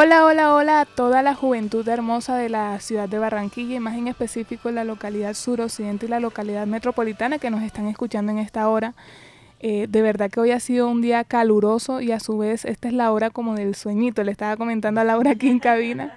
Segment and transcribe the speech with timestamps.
[0.00, 3.96] Hola, hola, hola a toda la juventud hermosa de la ciudad de Barranquilla y más
[3.96, 8.68] en específico la localidad suroccidente y la localidad metropolitana que nos están escuchando en esta
[8.68, 8.94] hora.
[9.58, 12.86] Eh, de verdad que hoy ha sido un día caluroso y a su vez esta
[12.86, 14.22] es la hora como del sueñito.
[14.22, 16.14] Le estaba comentando a Laura aquí en cabina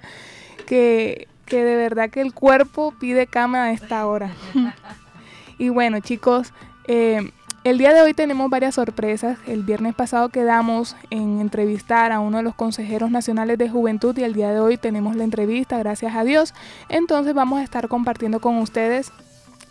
[0.64, 4.30] que, que de verdad que el cuerpo pide cama a esta hora.
[5.58, 6.52] y bueno chicos,
[6.86, 7.32] eh,
[7.64, 9.38] el día de hoy tenemos varias sorpresas.
[9.46, 14.24] El viernes pasado quedamos en entrevistar a uno de los consejeros nacionales de juventud y
[14.24, 16.54] el día de hoy tenemos la entrevista, gracias a Dios.
[16.88, 19.12] Entonces vamos a estar compartiendo con ustedes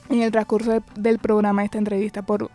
[0.10, 2.22] en el transcurso del programa esta entrevista.
[2.22, 2.50] Por,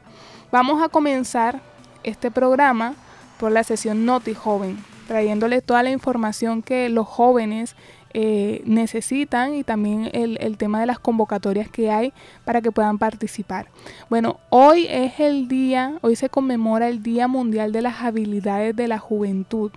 [0.50, 1.60] vamos a comenzar
[2.02, 2.94] este programa
[3.38, 7.76] por la sesión Noti Joven, trayéndole toda la información que los jóvenes
[8.18, 12.14] eh, necesitan y también el, tema de las convocatorias que hay
[12.46, 13.66] para que puedan participar.
[14.08, 18.88] Bueno, hoy es el día, hoy se conmemora el Día Mundial de las Habilidades de
[18.88, 19.70] la Juventud.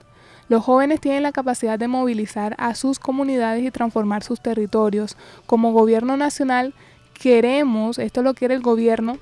[0.47, 5.17] Los jóvenes tienen la capacidad de movilizar a sus comunidades y transformar sus territorios.
[5.45, 6.73] Como gobierno nacional
[7.13, 9.17] queremos, esto lo quiere el gobierno,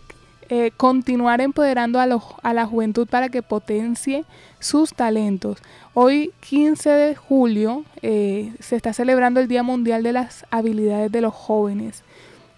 [0.49, 2.07] eh, continuar empoderando a,
[2.41, 4.25] a, la juventud para que potencie
[4.59, 5.59] sus talentos.
[5.93, 11.21] Hoy, 15 de julio, eh, se está celebrando el Día Mundial de las Habilidades de
[11.21, 12.03] los Jóvenes.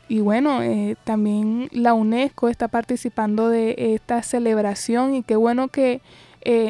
[0.07, 6.01] Y bueno, eh, también la UNESCO está participando de esta celebración y qué bueno que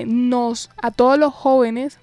[0.06, 2.00] nos, a todos los jóvenes,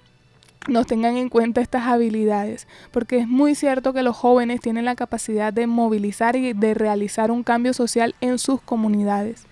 [0.67, 4.95] nos tengan en cuenta estas habilidades, porque es muy cierto que los jóvenes tienen la
[4.95, 9.45] capacidad de movilizar y de realizar un cambio social en sus comunidades.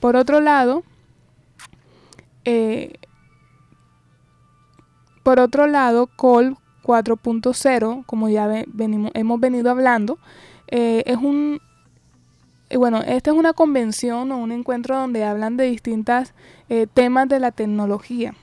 [0.00, 0.82] Por otro lado,
[2.44, 2.94] eh,
[5.22, 10.18] por otro lado, Col 4.0, como ya venimos, hemos venido hablando,
[10.68, 11.60] eh, es un
[12.70, 16.32] eh, bueno, esta es una convención o un encuentro donde hablan de distintos
[16.94, 18.34] temas de la tecnología.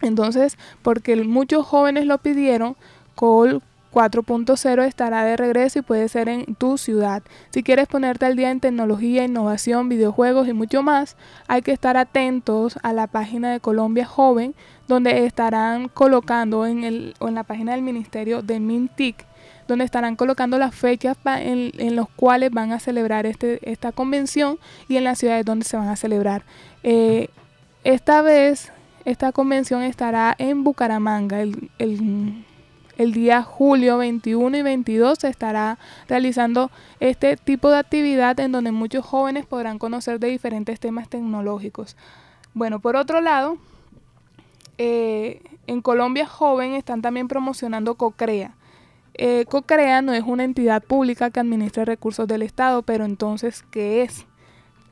[0.00, 2.76] Entonces, porque muchos jóvenes lo pidieron,
[3.16, 7.22] Call 4.0 estará de regreso y puede ser en tu ciudad.
[7.50, 11.16] Si quieres ponerte al día en tecnología, innovación, videojuegos y mucho más,
[11.46, 14.54] hay que estar atentos a la página de Colombia Joven,
[14.86, 19.26] donde estarán colocando en, el, en la página del Ministerio de Mintic,
[19.66, 24.58] donde estarán colocando las fechas en, en los cuales van a celebrar este, esta convención
[24.88, 26.42] y en las ciudades donde se van a celebrar.
[26.82, 27.28] Eh,
[27.84, 28.72] esta vez
[29.08, 36.70] esta convención estará en Bucaramanga el, el, día julio 21 y 22 se estará realizando
[37.00, 41.96] este tipo de actividad en donde muchos jóvenes podrán conocer de diferentes temas tecnológicos.
[42.52, 43.56] Bueno, por otro lado,
[44.76, 48.56] eh, en Colombia Joven están también promocionando COCREA.
[49.14, 54.02] Eh, COCREA no es una entidad pública que administre recursos del Estado, pero entonces, ¿qué
[54.02, 54.26] es?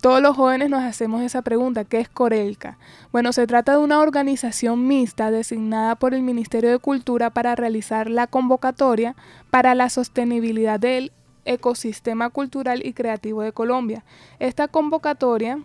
[0.00, 2.78] Todos los jóvenes nos hacemos esa pregunta, ¿qué es Corelca?
[3.12, 8.10] Bueno, se trata de una organización mixta designada por el Ministerio de Cultura para realizar
[8.10, 9.16] la convocatoria
[9.50, 11.12] para la sostenibilidad del
[11.46, 14.04] ecosistema cultural y creativo de Colombia.
[14.38, 15.60] Esta convocatoria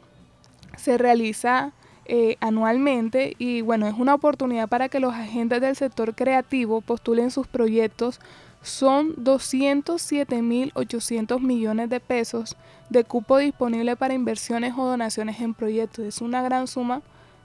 [0.78, 1.74] se realiza
[2.06, 7.32] eh, anualmente y bueno, es una oportunidad para que los agentes del sector creativo postulen
[7.32, 8.20] sus proyectos
[8.62, 12.56] son 207.800 millones de pesos
[12.90, 16.06] de cupo disponible para inversiones o donaciones en proyectos.
[16.06, 17.02] Es una gran suma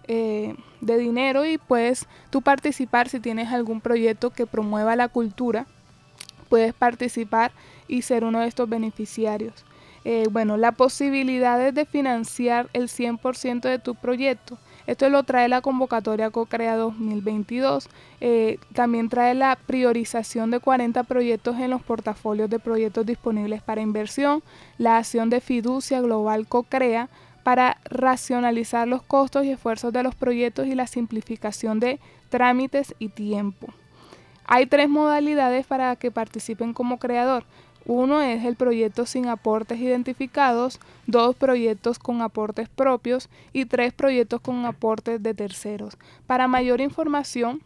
[0.09, 5.67] eh, de dinero y puedes tú participar si tienes algún proyecto que promueva la cultura.
[6.49, 7.53] Puedes participar
[7.89, 9.65] y ser uno de estos beneficiarios.
[10.05, 14.57] Eh, bueno, la posibilidad de financiar el 100% de tu proyecto
[14.87, 17.89] esto lo trae la convocatoria CoCrea 2022.
[18.21, 23.81] Eh, también trae la priorización de 40 proyectos en los portafolios de proyectos disponibles para
[23.81, 24.43] inversión,
[24.79, 27.09] la acción de fiducia global CoCrea
[27.43, 33.09] para racionalizar los costos y esfuerzos de los proyectos y la simplificación de trámites y
[33.09, 33.69] tiempo.
[34.47, 37.45] Hay tres modalidades para que participen como creador.
[37.87, 44.41] Uno es el proyecto sin aportes identificados, dos proyectos con aportes propios y tres proyectos
[44.41, 45.97] con aportes de terceros.
[46.27, 47.63] Para mayor información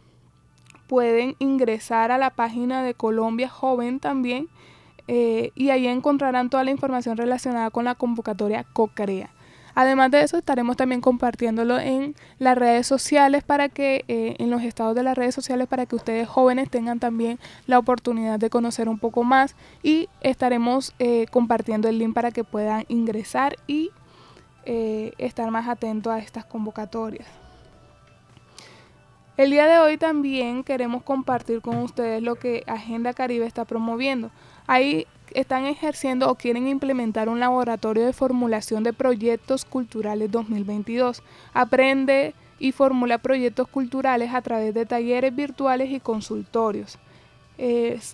[0.89, 4.49] pueden ingresar a la página de Colombia Joven también
[5.09, 9.31] eh, y ahí encontrarán toda la información relacionada con la convocatoria COCREA.
[9.81, 14.63] Además de eso, estaremos también compartiéndolo en las redes sociales para que, eh, en los
[14.63, 18.91] estados de las redes sociales, para que ustedes jóvenes tengan también la oportunidad de conocer
[18.91, 23.91] un poco más y estaremos eh, compartiendo el link para que puedan ingresar y
[24.67, 27.27] eh, estar más atentos a estas convocatorias.
[29.39, 34.31] El día de hoy también queremos compartir con ustedes lo que Agenda Caribe está promoviendo.
[35.35, 41.23] Están ejerciendo o quieren implementar un laboratorio de formulación de proyectos culturales 2022.
[41.53, 46.99] Aprende y formula proyectos culturales a través de talleres virtuales y consultorios.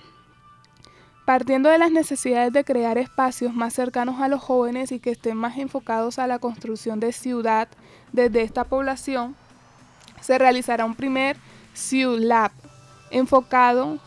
[1.24, 5.36] Partiendo de las necesidades de crear espacios más cercanos a los jóvenes y que estén
[5.36, 7.66] más enfocados a la construcción de ciudad
[8.12, 9.34] desde esta población,
[10.20, 11.36] se realizará un primer
[12.20, 12.52] Lab
[13.10, 13.98] enfocado,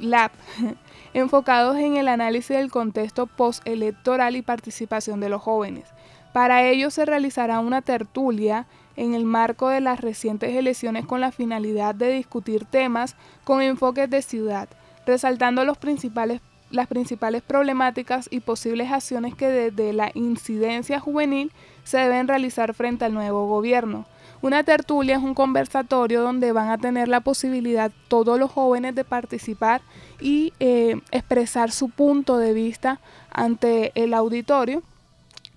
[0.00, 0.30] Lab,
[1.14, 5.84] enfocados en el análisis del contexto postelectoral y participación de los jóvenes.
[6.32, 8.66] Para ello se realizará una tertulia
[8.96, 14.08] en el marco de las recientes elecciones con la finalidad de discutir temas con enfoques
[14.08, 14.68] de ciudad,
[15.06, 21.50] resaltando las principales problemáticas y posibles acciones que desde la incidencia juvenil
[21.82, 24.06] se deben realizar frente al nuevo gobierno.
[24.42, 29.04] Una tertulia es un conversatorio donde van a tener la posibilidad todos los jóvenes de
[29.04, 29.82] participar
[30.18, 33.00] y eh, expresar su punto de vista
[33.30, 34.82] ante el auditorio.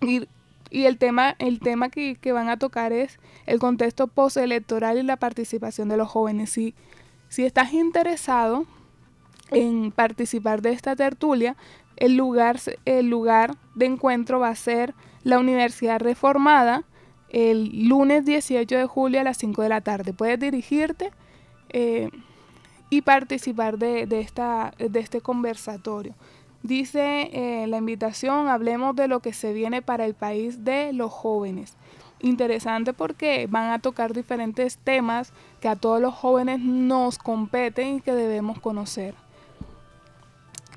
[0.01, 0.27] Y,
[0.71, 5.87] el tema, el tema que, van a tocar es el contexto postelectoral y la participación
[5.87, 6.49] de los jóvenes.
[6.49, 6.73] Si,
[7.29, 8.65] si estás interesado
[9.51, 11.55] en participar de esta tertulia,
[11.95, 14.93] el lugar, el lugar de encuentro va a ser
[15.23, 16.83] la Universidad Reformada
[17.33, 20.13] el lunes 18 de julio a las 5 de la tarde.
[20.13, 21.11] Puedes dirigirte
[21.69, 22.09] eh,
[22.89, 26.13] y participar de, esta, de este conversatorio.
[26.61, 31.11] Dice eh, la invitación, hablemos de lo que se viene para el país de los
[31.11, 31.75] jóvenes.
[32.21, 38.01] Interesante porque van a tocar diferentes temas que a todos los jóvenes nos competen y
[38.01, 39.15] que debemos conocer.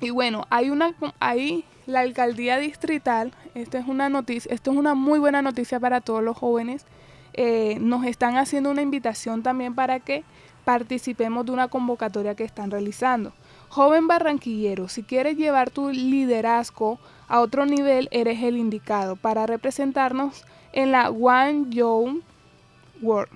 [0.01, 4.93] Y bueno, hay una, hay la alcaldía distrital, esto es una noticia, esto es una
[4.93, 6.85] muy buena noticia para todos los jóvenes.
[7.33, 10.23] Eh, nos están haciendo una invitación también para que
[10.65, 13.31] participemos de una convocatoria que están realizando.
[13.69, 20.45] Joven barranquillero, si quieres llevar tu liderazgo a otro nivel, eres el indicado para representarnos
[20.73, 22.19] en la One Young
[23.01, 23.31] World.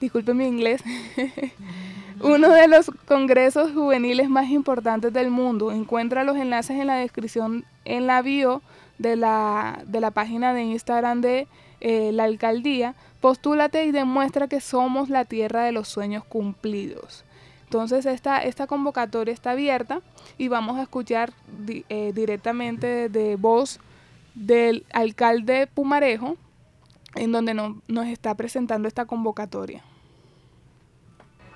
[0.00, 0.82] Disculpe mi inglés.
[2.22, 5.72] Uno de los congresos juveniles más importantes del mundo.
[5.72, 8.62] Encuentra los enlaces en la descripción, en la bio
[8.98, 11.48] de la, de la página de Instagram de
[11.80, 12.94] eh, la alcaldía.
[13.20, 17.24] Postúlate y demuestra que somos la tierra de los sueños cumplidos.
[17.64, 20.00] Entonces esta, esta convocatoria está abierta
[20.38, 21.32] y vamos a escuchar
[21.66, 23.80] eh, directamente de voz
[24.34, 26.36] del alcalde Pumarejo,
[27.16, 29.82] en donde nos está presentando esta convocatoria.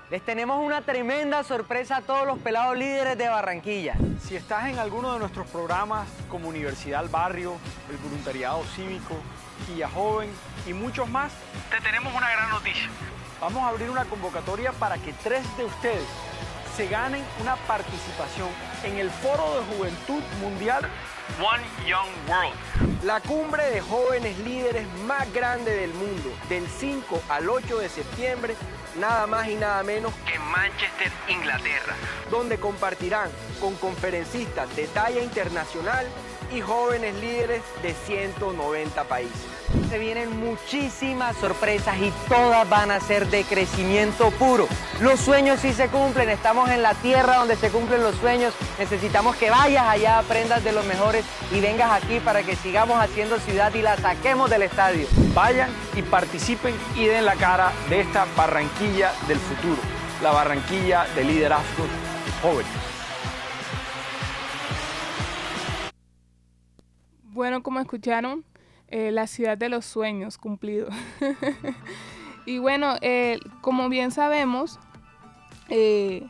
[0.09, 3.95] Les tenemos una tremenda sorpresa a todos los pelados líderes de Barranquilla.
[4.21, 7.57] Si estás en alguno de nuestros programas como Universidad al Barrio,
[7.89, 9.15] el Voluntariado Cívico,
[9.67, 10.29] Guía Joven
[10.65, 11.33] y muchos más,
[11.69, 12.87] te tenemos una gran noticia.
[13.41, 16.07] Vamos a abrir una convocatoria para que tres de ustedes
[16.77, 18.47] se ganen una participación
[18.85, 20.87] en el Foro de Juventud Mundial
[21.37, 23.03] One Young World.
[23.03, 28.55] La cumbre de jóvenes líderes más grande del mundo, del 5 al 8 de septiembre
[28.99, 31.95] nada más y nada menos que en Manchester, Inglaterra,
[32.31, 36.05] donde compartirán con conferencistas de talla internacional
[36.53, 39.35] y jóvenes líderes de 190 países.
[39.89, 44.67] Se vienen muchísimas sorpresas y todas van a ser de crecimiento puro.
[45.01, 48.53] Los sueños sí se cumplen, estamos en la tierra donde se cumplen los sueños.
[48.79, 53.39] Necesitamos que vayas allá, aprendas de los mejores y vengas aquí para que sigamos haciendo
[53.39, 55.07] ciudad y la saquemos del estadio.
[55.33, 59.81] Vayan y participen y den la cara de esta Barranquilla del futuro,
[60.21, 61.85] la Barranquilla de liderazgo
[62.41, 62.86] jóvenes.
[67.37, 68.43] Bueno, como escucharon,
[68.87, 70.91] eh, la ciudad de los sueños cumplidos.
[72.47, 74.79] y bueno, eh, como bien sabemos,
[75.69, 76.27] eh,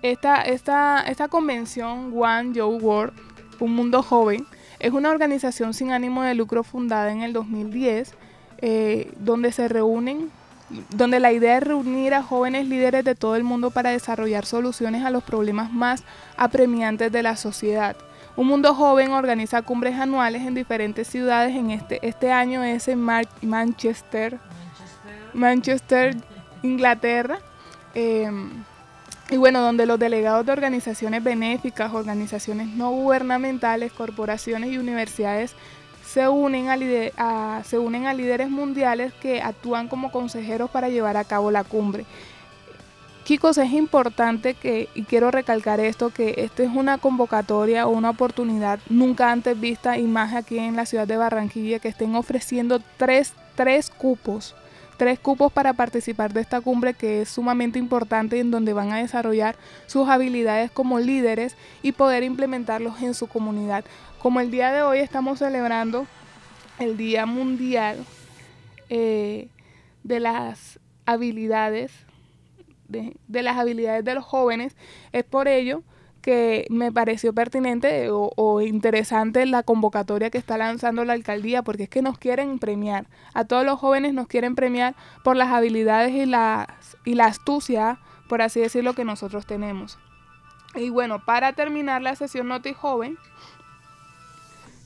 [0.00, 3.12] esta, esta, esta convención One Joe World,
[3.60, 4.46] Un Mundo Joven,
[4.78, 8.14] es una organización sin ánimo de lucro fundada en el 2010,
[9.18, 10.30] donde se reúnen
[10.88, 15.04] donde la idea es reunir a jóvenes líderes de todo el mundo para desarrollar soluciones
[15.04, 16.04] a los problemas más
[16.38, 17.94] apremiantes de la sociedad.
[18.38, 21.56] Un Mundo Joven organiza cumbres anuales en diferentes ciudades.
[21.56, 23.00] En este, este año es en
[23.42, 24.38] Manchester,
[25.34, 26.16] Manchester,
[26.62, 27.40] Inglaterra.
[27.94, 28.62] Em,
[29.28, 35.56] y bueno, donde los delegados de organizaciones benéficas, organizaciones no gubernamentales, corporaciones y universidades
[36.06, 41.24] se unen a, se unen a líderes mundiales que actúan como consejeros para llevar a
[41.24, 42.06] cabo la cumbre.
[43.28, 48.08] Chicos, es importante que, y quiero recalcar esto, que esta es una convocatoria o una
[48.08, 52.80] oportunidad nunca antes vista y más aquí en la ciudad de Barranquilla que estén ofreciendo
[52.96, 54.54] tres, tres cupos,
[54.96, 58.96] tres cupos para participar de esta cumbre que es sumamente importante en donde van a
[58.96, 59.56] desarrollar
[59.86, 63.84] sus habilidades como líderes y poder implementarlos en su comunidad.
[64.20, 66.06] Como el día de hoy estamos celebrando
[66.78, 68.06] el Día Mundial
[68.88, 69.48] eh,
[70.02, 72.07] de las habilidades
[72.88, 74.76] de, las habilidades de los jóvenes.
[75.12, 75.82] Es por ello
[76.22, 81.88] que me pareció pertinente o, interesante la convocatoria que está lanzando la alcaldía, porque es
[81.88, 83.06] que nos quieren premiar.
[83.34, 86.66] A todos los jóvenes nos quieren premiar por las habilidades y, las,
[87.04, 89.98] y la astucia, por así decirlo, que nosotros tenemos.
[90.74, 93.16] Y bueno, para terminar la sesión Noti Joven,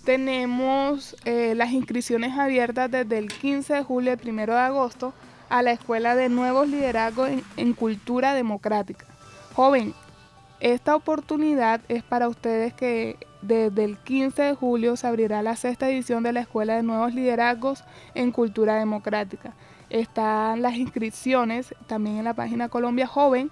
[0.04, 5.14] tenemos eh, las inscripciones abiertas desde el 15 de julio al 1 de agosto
[5.52, 7.28] a la Escuela de Nuevos Liderazgos
[7.58, 9.04] en, Cultura Democrática.
[9.54, 9.92] Joven,
[10.60, 15.90] esta oportunidad es para ustedes que desde el 15 de julio se abrirá la sexta
[15.90, 19.52] edición de la Escuela de Nuevos Liderazgos en Cultura Democrática.
[19.90, 23.50] Están las inscripciones también en la página Colombia Joven.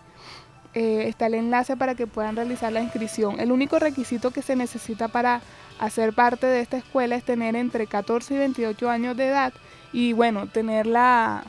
[0.72, 3.38] Eh, está el enlace para que puedan realizar la inscripción.
[3.40, 5.42] El único requisito que se necesita para
[5.78, 9.52] hacer parte de esta escuela es tener entre 14 y 28 años de edad
[9.92, 11.44] y bueno, tener la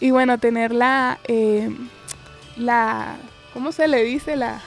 [0.00, 1.70] y bueno, tener la, eh,
[2.56, 3.16] la,
[3.52, 4.34] ¿cómo se le dice?
[4.34, 4.60] La,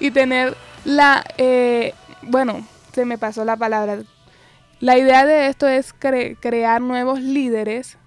[0.00, 3.98] y tener la, eh, bueno, se me pasó la palabra.
[4.78, 7.98] La idea de esto es crear nuevos líderes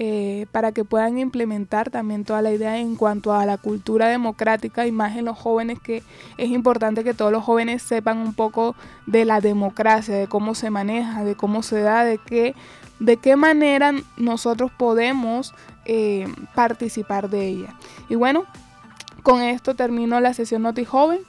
[0.00, 4.86] eh, para que puedan implementar también toda la idea en cuanto a la cultura democrática
[4.86, 6.04] y más en los jóvenes, que
[6.36, 8.76] es importante que todos los jóvenes sepan un poco
[9.06, 12.54] de la democracia, de cómo se maneja, de cómo se da, de qué
[13.00, 17.74] de qué manera nosotros podemos eh, participar de ella.
[18.08, 18.44] Y bueno,
[19.22, 21.20] con esto termino la sesión Noti Joven.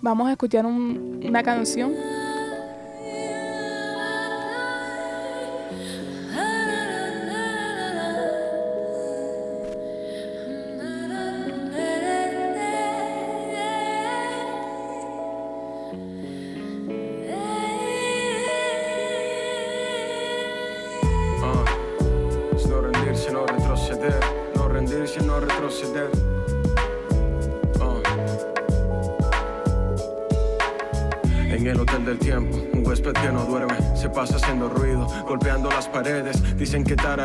[0.00, 1.92] Vamos a escuchar una canción.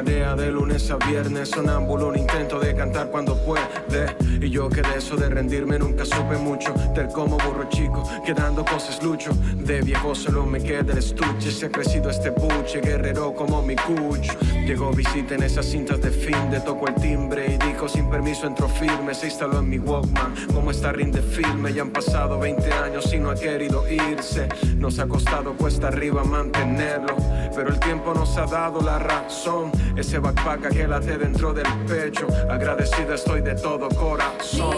[0.06, 0.23] Yeah.
[0.36, 4.16] De lunes a viernes, sonámbulo, un intento de cantar cuando puede.
[4.42, 6.74] Y yo que de eso de rendirme nunca supe mucho.
[6.96, 9.32] Del como burro chico, quedando cosas lucho.
[9.58, 11.52] De viejo solo me queda el estuche.
[11.52, 14.34] Se ha crecido este puche, guerrero como mi cucho.
[14.66, 18.48] Llegó visita en esas cintas de fin, de toco el timbre y dijo sin permiso
[18.48, 19.14] entró firme.
[19.14, 21.74] Se instaló en mi Walkman, como esta rinde filme.
[21.74, 24.48] Ya han pasado 20 años y no ha querido irse.
[24.78, 27.16] Nos ha costado cuesta arriba mantenerlo,
[27.56, 32.28] pero el tiempo nos ha dado la razón ese backpack que late dentro del pecho.
[32.50, 34.78] Agradecido estoy de todo corazón.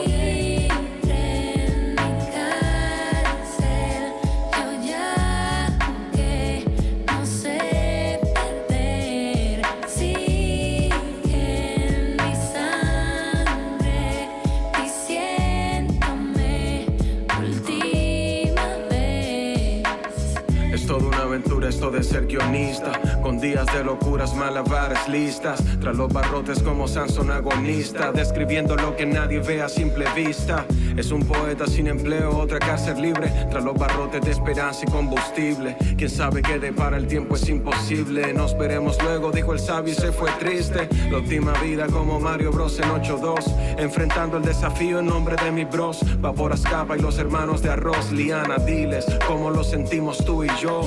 [21.68, 22.92] esto de ser guionista,
[23.26, 29.08] con días de locuras, malabares listas, tras los barrotes como Sansón agonista, describiendo lo que
[29.08, 30.64] nadie ve a simple vista.
[30.96, 35.76] Es un poeta sin empleo, otra cárcel libre, tras los barrotes de esperanza y combustible.
[35.98, 38.32] Quién sabe qué para el tiempo es imposible.
[38.32, 40.88] Nos veremos luego, dijo el sabio y se fue triste.
[41.10, 45.66] La última vida como Mario Bros en 8-2, enfrentando el desafío en nombre de mi
[45.66, 46.06] bros.
[46.22, 50.84] Vapor escapa y los hermanos de arroz, Liana, diles cómo lo sentimos tú y yo.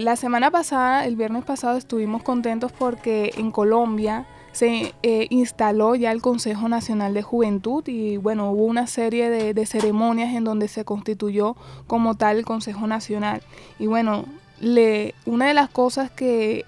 [0.00, 6.10] La semana pasada, el viernes pasado, estuvimos contentos porque en Colombia se eh, instaló ya
[6.10, 10.84] el Consejo Nacional de Juventud y bueno, hubo una serie de, ceremonias en donde se
[10.84, 13.42] constituyó como tal el Consejo Nacional.
[13.78, 14.24] Y bueno,
[14.60, 16.64] le, una de las cosas que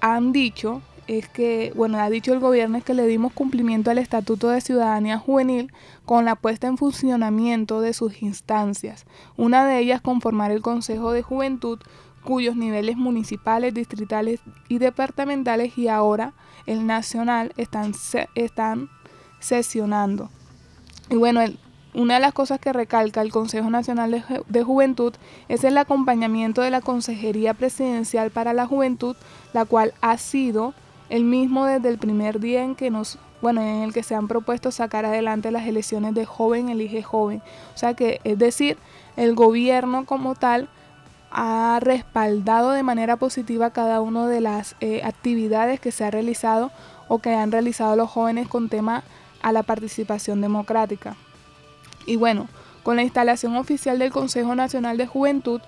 [0.00, 3.98] han dicho es que, bueno, ha dicho el gobierno es que le dimos cumplimiento al
[3.98, 5.72] Estatuto de Ciudadanía Juvenil
[6.04, 9.06] con la puesta en funcionamiento de sus instancias.
[9.36, 11.78] Una de ellas conformar el Consejo de Juventud,
[12.26, 16.34] cuyos niveles municipales, distritales y departamentales y ahora
[16.66, 17.94] el nacional están,
[18.34, 18.90] están
[19.38, 20.28] sesionando.
[21.08, 21.40] Y bueno,
[21.94, 25.14] una de las cosas que recalca el Consejo Nacional de, de, Juventud
[25.48, 29.16] es el acompañamiento de la Consejería Presidencial para la Juventud,
[29.52, 30.74] la cual ha sido
[31.08, 34.28] el mismo desde el primer día en que nos bueno, en el que se han
[34.28, 37.42] propuesto sacar adelante las elecciones de joven elige joven.
[37.74, 38.78] O sea que, es decir,
[39.16, 40.68] el gobierno como tal
[41.38, 46.72] ha respaldado de manera positiva cada una de las eh, actividades que se ha realizado
[47.08, 49.04] o que han realizado los jóvenes con tema
[49.42, 51.14] a la participación democrática.
[52.06, 52.48] Y bueno,
[52.82, 55.60] con la instalación oficial del Consejo Nacional de Juventud,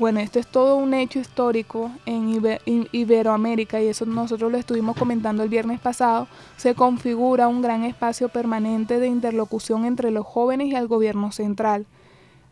[0.00, 2.42] bueno, esto es todo un hecho histórico en
[2.90, 8.28] Iberoamérica y eso nosotros lo estuvimos comentando el viernes pasado, se configura un gran espacio
[8.28, 11.86] permanente de interlocución entre los jóvenes y el gobierno central.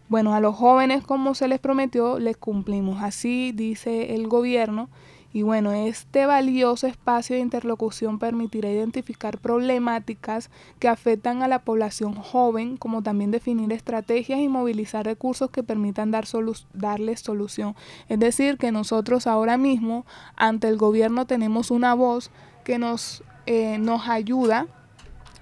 [0.09, 3.03] Bueno, a los jóvenes como se les prometió, les cumplimos.
[3.03, 4.89] Así dice el gobierno
[5.37, 12.15] y bueno, este valioso espacio de interlocución permitirá identificar problemáticas que afectan a la población
[12.15, 16.25] joven, como también definir estrategias y movilizar recursos que permitan dar
[16.73, 17.77] darles solución.
[18.09, 22.31] Es decir, que nosotros ahora mismo ante el gobierno tenemos una voz
[22.65, 24.67] que nos, eh, nos ayuda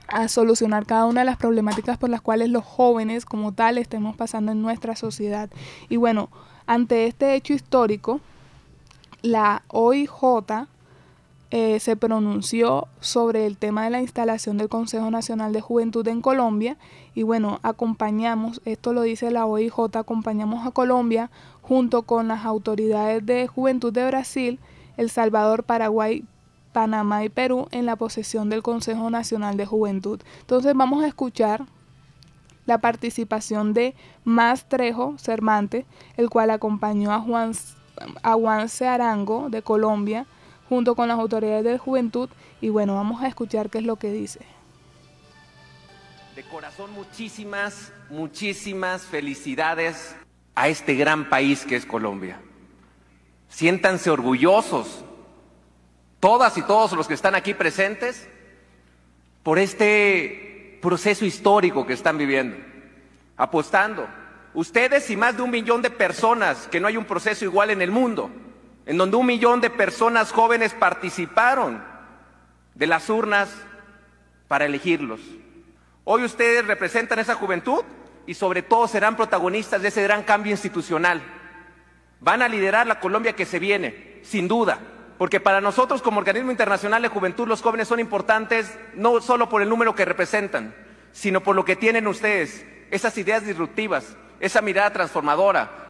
[0.08, 4.16] a solucionar cada una de las problemáticas por las cuales los jóvenes como tal estemos
[4.16, 5.50] pasando en nuestra sociedad.
[5.88, 6.30] Y bueno,
[6.66, 8.20] ante este hecho histórico,
[9.22, 10.66] la OIJ
[11.50, 16.20] eh, se pronunció sobre el tema de la instalación del Consejo Nacional de Juventud en
[16.20, 16.76] Colombia
[17.14, 21.30] y bueno, acompañamos, esto lo dice la OIJ, acompañamos a Colombia
[21.62, 24.58] junto con las autoridades de juventud de Brasil,
[24.96, 26.24] El Salvador, Paraguay,
[26.74, 30.20] Panamá y Perú en la posesión del Consejo Nacional de Juventud.
[30.40, 31.64] Entonces vamos a escuchar
[32.66, 37.52] la participación de Mastrejo Cervantes, el cual acompañó a Juan
[38.22, 40.26] Aguance Arango de Colombia
[40.68, 42.28] junto con las autoridades de juventud
[42.60, 44.40] y bueno, vamos a escuchar qué es lo que dice.
[46.34, 50.16] De corazón muchísimas, muchísimas felicidades
[50.56, 52.40] a este gran país que es Colombia.
[53.48, 55.04] Siéntanse orgullosos,
[56.24, 58.26] todas y todos los que están aquí presentes,
[59.42, 62.56] por este proceso histórico que están viviendo,
[63.37, 64.08] apostando
[64.54, 67.82] Ustedes y más de un millón de personas, que no hay un proceso igual en
[67.82, 68.30] el mundo,
[68.87, 71.84] en donde un millón de personas jóvenes participaron
[72.74, 73.50] de las urnas
[74.48, 75.20] para elegirlos.
[76.04, 77.82] Hoy ustedes representan esa juventud
[78.26, 81.20] y sobre todo serán protagonistas de ese gran cambio institucional.
[82.20, 84.78] Van a liderar la Colombia que se viene, sin duda.
[85.18, 89.62] Porque para nosotros como Organismo Internacional de Juventud los jóvenes son importantes no solo por
[89.62, 90.74] el número que representan,
[91.12, 95.88] sino por lo que tienen ustedes, esas ideas disruptivas, esa mirada transformadora,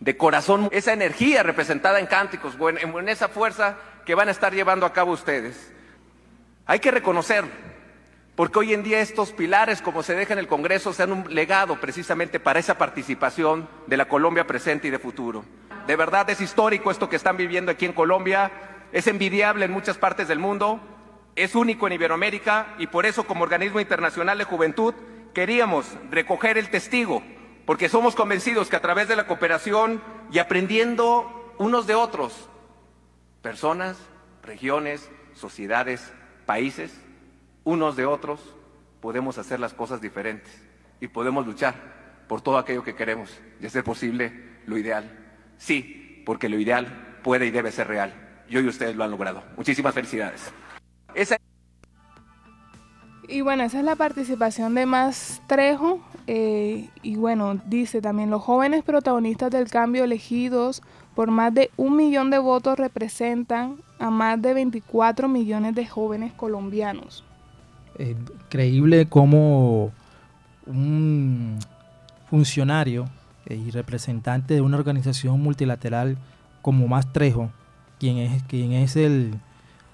[0.00, 4.86] de corazón, esa energía representada en cánticos, en esa fuerza que van a estar llevando
[4.86, 5.72] a cabo ustedes.
[6.66, 7.44] Hay que reconocer,
[8.36, 11.80] porque hoy en día estos pilares, como se deja en el Congreso, sean un legado
[11.80, 15.42] precisamente para esa participación de la Colombia presente y de futuro.
[15.86, 18.52] De verdad es histórico esto que están viviendo aquí en Colombia,
[18.92, 20.80] es envidiable en muchas partes del mundo,
[21.34, 24.94] es único en Iberoamérica y por eso como organismo internacional de juventud
[25.32, 27.22] queríamos recoger el testigo,
[27.64, 32.50] porque somos convencidos que a través de la cooperación y aprendiendo unos de otros,
[33.40, 33.96] personas,
[34.42, 36.12] regiones, sociedades,
[36.44, 36.92] países,
[37.66, 38.40] unos de otros,
[39.00, 40.62] podemos hacer las cosas diferentes
[41.00, 41.74] y podemos luchar
[42.28, 45.10] por todo aquello que queremos y hacer posible lo ideal.
[45.58, 48.14] Sí, porque lo ideal puede y debe ser real.
[48.48, 49.42] Y hoy ustedes lo han logrado.
[49.56, 50.52] Muchísimas felicidades.
[53.28, 56.00] Y bueno, esa es la participación de Más Trejo.
[56.28, 60.82] Eh, y bueno, dice también, los jóvenes protagonistas del cambio elegidos
[61.16, 66.32] por más de un millón de votos representan a más de 24 millones de jóvenes
[66.32, 67.25] colombianos.
[67.98, 69.92] Increíble como
[70.66, 71.58] un
[72.28, 73.08] funcionario
[73.48, 76.18] y representante de una organización multilateral
[76.62, 77.50] como Más Trejo,
[77.98, 79.34] quien es, quien es el,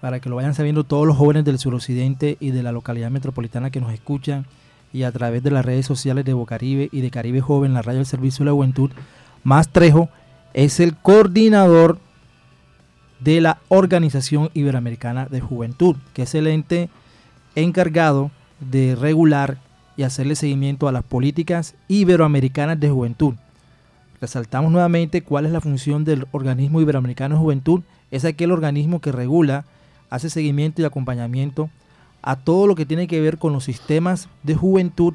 [0.00, 3.70] para que lo vayan sabiendo todos los jóvenes del suroccidente y de la localidad metropolitana
[3.70, 4.46] que nos escuchan
[4.92, 7.98] y a través de las redes sociales de Bocaribe y de Caribe Joven, la radio
[7.98, 8.90] del Servicio de la Juventud,
[9.44, 10.08] Más Trejo
[10.54, 11.98] es el coordinador
[13.20, 16.90] de la Organización Iberoamericana de Juventud, que es el ente
[17.54, 19.58] encargado de regular
[19.96, 23.34] y hacerle seguimiento a las políticas iberoamericanas de juventud.
[24.20, 27.82] Resaltamos nuevamente cuál es la función del organismo iberoamericano de juventud.
[28.10, 29.64] Es aquel organismo que regula,
[30.10, 31.70] hace seguimiento y acompañamiento
[32.22, 35.14] a todo lo que tiene que ver con los sistemas de juventud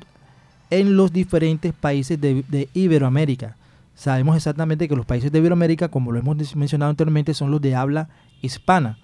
[0.70, 3.56] en los diferentes países de, Iberoamérica.
[3.96, 7.76] Sabemos exactamente que los países de Iberoamérica, como lo hemos mencionado anteriormente, son los de
[7.76, 8.10] habla
[8.42, 9.00] hispana,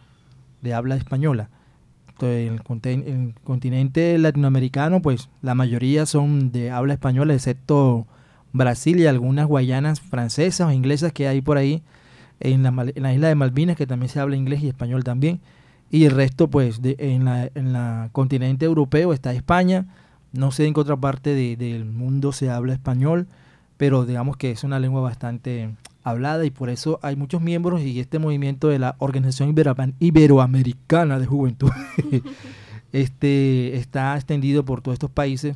[0.61, 1.49] de habla española.
[2.31, 8.07] En el, continente latinoamericano, pues la mayoría son de habla española, excepto
[8.53, 11.83] Brasil y algunas guayanas francesas o inglesas que hay por ahí
[12.39, 15.41] en la, en la isla de Malvinas, que también se habla inglés y español también.
[15.89, 19.85] Y el resto, pues, de, en, la, en la continente europeo está España.
[20.31, 23.27] No sé en qué otra parte del mundo se habla español,
[23.77, 25.69] pero digamos que es una lengua bastante
[26.03, 29.55] hablada y por eso hay muchos miembros y este movimiento de la Organización
[29.99, 31.71] Iberoamericana de Juventud
[32.91, 35.55] este, está extendido por todos estos países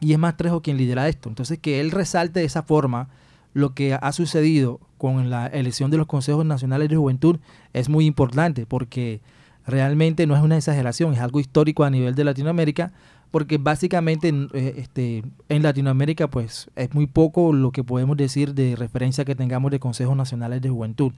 [0.00, 1.28] y es Trejo quien lidera esto.
[1.28, 3.08] Entonces, que él resalte de esa forma
[3.54, 7.38] lo que ha sucedido con la elección de los consejos nacionales de juventud
[7.72, 9.20] es muy importante porque
[9.66, 12.92] realmente no es una exageración, es algo histórico a nivel de Latinoamérica,
[13.34, 18.76] porque básicamente eh, este, en Latinoamérica pues es muy poco lo que podemos decir de
[18.76, 21.10] referencia que tengamos de consejos nacionales de juventud.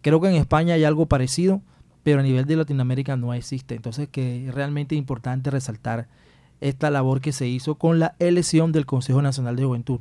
[0.00, 1.60] Creo que en España hay algo parecido,
[2.02, 3.74] pero a nivel de Latinoamérica no existe.
[3.74, 6.08] Entonces que es realmente importante resaltar
[6.62, 10.00] esta labor que se hizo con la elección del Consejo Nacional de Juventud.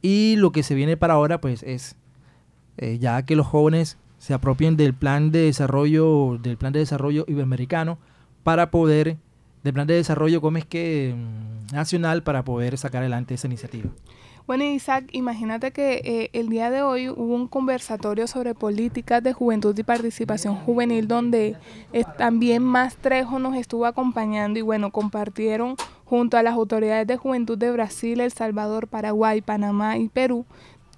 [0.00, 1.96] Y lo que se viene para ahora, pues, es
[2.78, 7.26] eh, ya que los jóvenes se apropien del plan de desarrollo, del plan de desarrollo
[7.28, 7.98] iberoamericano,
[8.42, 9.18] para poder,
[9.64, 13.90] del plan de desarrollo es que mm, nacional, para poder sacar adelante esa iniciativa.
[14.46, 19.32] Bueno, Isaac, imagínate que eh, el día de hoy hubo un conversatorio sobre políticas de
[19.32, 21.56] juventud y participación juvenil donde
[22.18, 27.56] también Más Trejo nos estuvo acompañando y bueno, compartieron junto a las autoridades de juventud
[27.56, 30.44] de Brasil, El Salvador, Paraguay, Panamá y Perú,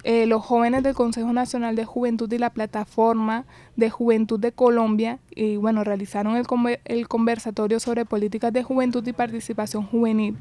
[0.09, 3.43] eh, los jóvenes del Consejo Nacional de Juventud y la Plataforma
[3.75, 6.45] de Juventud de Colombia, y bueno, realizaron el,
[6.85, 10.37] el conversatorio sobre políticas de juventud y participación juvenil.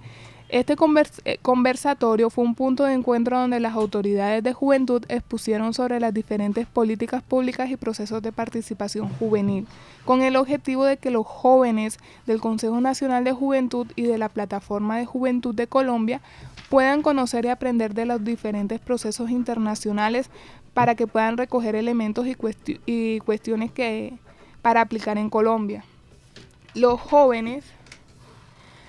[0.48, 0.76] Este
[1.24, 6.14] eh, conversatorio fue un punto de encuentro donde las autoridades de juventud expusieron sobre las
[6.14, 9.66] diferentes políticas públicas y procesos de participación juvenil,
[10.04, 14.28] con el objetivo de que los jóvenes del Consejo Nacional de Juventud y de la
[14.28, 16.20] Plataforma de Juventud de Colombia
[16.68, 20.30] puedan conocer y aprender de los diferentes procesos internacionales
[20.74, 22.36] para que puedan recoger elementos y,
[22.86, 24.14] y cuestiones que
[24.62, 25.84] para aplicar en Colombia.
[26.74, 27.64] Los jóvenes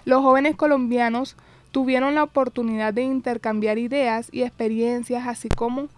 [0.08, 1.36] los jóvenes colombianos
[1.72, 5.90] tuvieron la oportunidad de intercambiar ideas y experiencias, así como,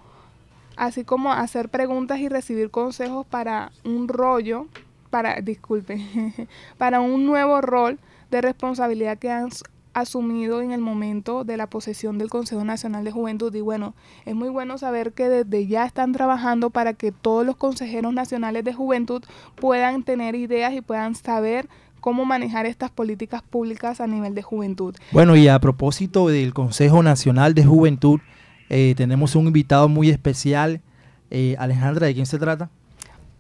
[0.76, 4.66] así como hacer preguntas y recibir consejos para un rollo,
[5.12, 6.04] para, disculpe,
[6.80, 8.00] para un nuevo rol
[8.32, 9.50] de responsabilidad que han
[9.94, 13.54] asumido en el momento de la posesión del Consejo Nacional de Juventud.
[13.54, 13.94] Y bueno,
[14.26, 18.64] es muy bueno saber que desde ya están trabajando para que todos los consejeros nacionales
[18.64, 19.24] de juventud
[19.56, 21.68] puedan tener ideas y puedan saber
[22.00, 24.96] cómo manejar estas políticas públicas a nivel de juventud.
[25.12, 28.20] Bueno, y a propósito del Consejo Nacional de Juventud,
[28.70, 30.82] eh, tenemos un invitado muy especial.
[31.32, 32.70] Eh, Alejandra, ¿de quién se trata?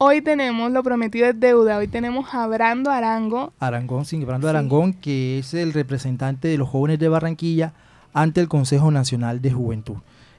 [0.01, 1.77] Hoy tenemos lo prometido es deuda.
[1.77, 3.51] Hoy tenemos a Brando Arango.
[3.59, 7.73] Arangón, sí, Brando Arangón, que es el representante de los jóvenes de Barranquilla
[8.13, 9.97] ante el Consejo Nacional de Juventud.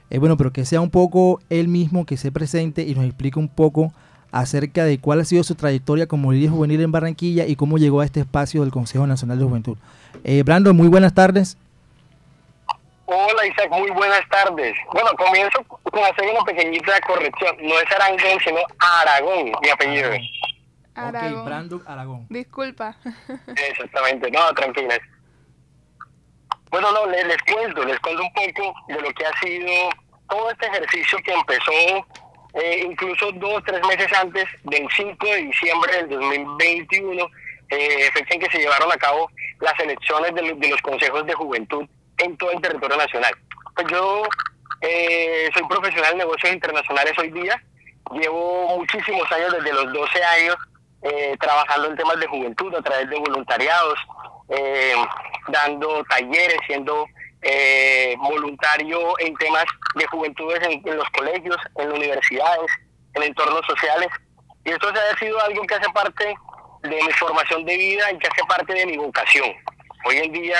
[0.09, 3.37] Eh, bueno, pero que sea un poco él mismo que se presente y nos explique
[3.37, 3.93] un poco
[4.31, 8.01] acerca de cuál ha sido su trayectoria como líder juvenil en Barranquilla y cómo llegó
[8.01, 9.77] a este espacio del Consejo Nacional de Juventud.
[10.23, 11.55] Eh, Brando, muy buenas tardes.
[13.13, 14.73] Hola Isaac, muy buenas tardes.
[14.93, 17.57] Bueno, comienzo con hacer una pequeñita corrección.
[17.59, 20.11] No es Arangón, sino Aragón, mi apellido.
[20.95, 21.39] Aragón.
[21.41, 22.25] Ok, Brando Aragón.
[22.29, 22.95] Disculpa.
[23.47, 24.99] Exactamente, no, tranquilas.
[26.69, 29.89] Bueno, no, les, les cuento, les cuento un poco de lo que ha sido
[30.29, 32.07] todo este ejercicio que empezó
[32.53, 37.25] eh, incluso dos, tres meses antes del 5 de diciembre del 2021,
[37.71, 41.25] eh, fecha en que se llevaron a cabo las elecciones de, lo- de los consejos
[41.25, 41.85] de juventud
[42.21, 43.33] en todo el territorio nacional.
[43.75, 44.23] Pues yo
[44.81, 47.61] eh, soy profesional en negocios internacionales hoy día,
[48.11, 50.55] llevo muchísimos años, desde los 12 años,
[51.03, 53.99] eh, trabajando en temas de juventud a través de voluntariados,
[54.49, 54.93] eh,
[55.47, 57.05] dando talleres, siendo
[57.41, 62.71] eh, voluntario en temas de juventudes en, en los colegios, en universidades,
[63.15, 64.09] en entornos sociales.
[64.63, 66.35] Y esto ha sido algo que hace parte
[66.83, 69.51] de mi formación de vida y que hace parte de mi vocación.
[70.05, 70.57] Hoy en día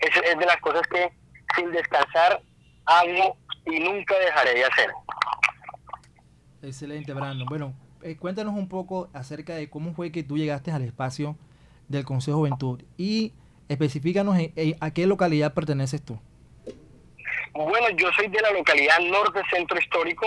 [0.00, 1.10] es, es de las cosas que
[1.56, 2.42] sin descansar
[2.86, 3.36] hago
[3.66, 4.90] y nunca dejaré de hacer.
[6.62, 7.46] Excelente, Brando.
[7.46, 11.36] Bueno, eh, cuéntanos un poco acerca de cómo fue que tú llegaste al espacio
[11.88, 13.32] del Consejo Juventud y
[13.68, 16.18] especifícanos en- en- a qué localidad perteneces tú.
[17.52, 20.26] Bueno, yo soy de la localidad norte centro histórico.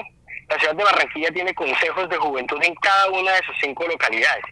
[0.50, 4.44] La ciudad de Barranquilla tiene consejos de juventud en cada una de sus cinco localidades.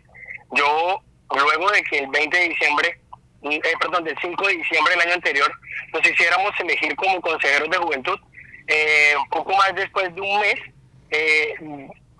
[0.55, 1.01] Yo,
[1.35, 3.00] luego de que el 20 de diciembre,
[3.43, 5.51] eh, perdón, del 5 de diciembre del año anterior,
[5.93, 8.19] nos hiciéramos elegir como consejeros de juventud,
[8.67, 10.55] eh, poco más después de un mes,
[11.09, 11.53] eh,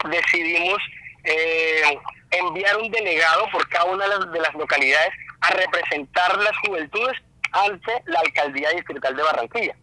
[0.09, 0.79] decidimos
[1.23, 1.97] eh,
[2.31, 7.17] enviar un delegado por cada una de las, de las localidades a representar las juventudes
[7.51, 9.75] ante la alcaldía distrital de Barranquilla.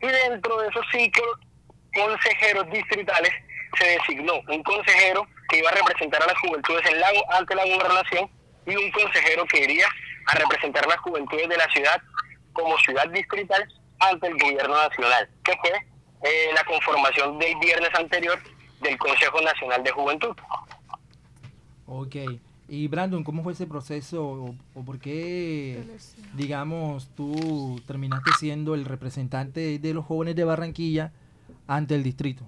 [0.00, 1.22] Y dentro de esos cinco
[1.94, 3.32] consejeros distritales
[3.78, 7.64] se designó un consejero que iba a representar a las juventudes en la, ante la
[7.64, 8.30] gobernación
[8.66, 9.86] y un consejero que iría
[10.26, 12.00] a representar las juventudes de la ciudad
[12.52, 13.66] como ciudad distrital
[14.00, 15.70] ante el gobierno nacional, que fue
[16.24, 18.38] eh, la conformación del viernes anterior
[18.80, 20.36] del Consejo Nacional de Juventud.
[21.86, 22.16] Ok.
[22.68, 25.84] Y Brandon, ¿cómo fue ese proceso o, o por qué,
[26.32, 31.12] digamos, tú terminaste siendo el representante de los jóvenes de Barranquilla
[31.66, 32.46] ante el distrito?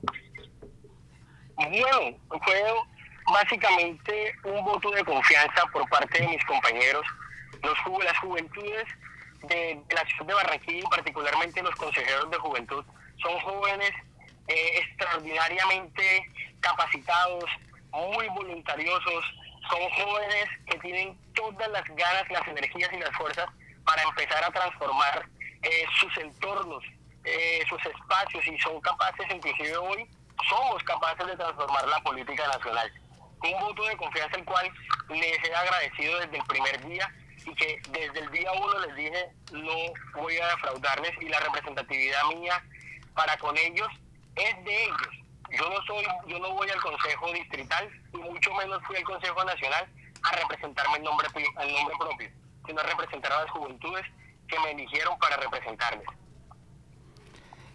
[1.56, 2.62] Bueno, fue
[3.32, 7.04] básicamente un voto de confianza por parte de mis compañeros,
[7.64, 8.87] los las juventudes
[9.42, 12.85] de, de la ciudad de Barranquilla y particularmente los consejeros de juventud
[13.22, 13.90] son jóvenes
[14.48, 17.44] eh, extraordinariamente capacitados,
[17.90, 19.24] muy voluntariosos,
[19.70, 23.46] son jóvenes que tienen todas las ganas, las energías y las fuerzas
[23.85, 25.27] para empezar a transformar
[25.62, 26.85] eh, sus entornos,
[27.24, 30.07] eh, sus espacios y son capaces, inclusive hoy,
[30.48, 32.92] somos capaces de transformar la política nacional.
[33.42, 34.70] Un voto de confianza el cual
[35.09, 37.14] les he agradecido desde el primer día
[37.46, 42.22] y que desde el día uno les dije no voy a defraudarles y la representatividad
[42.37, 42.62] mía
[43.14, 43.88] para con ellos
[44.37, 45.09] es de ellos.
[45.59, 49.44] Yo no soy, yo no voy al Consejo Distrital y mucho menos fui al Consejo
[49.44, 49.87] Nacional
[50.22, 52.28] a representarme en nombre, en nombre propio,
[52.66, 54.04] sino a representar a las juventudes
[54.48, 56.07] que me eligieron para representarles.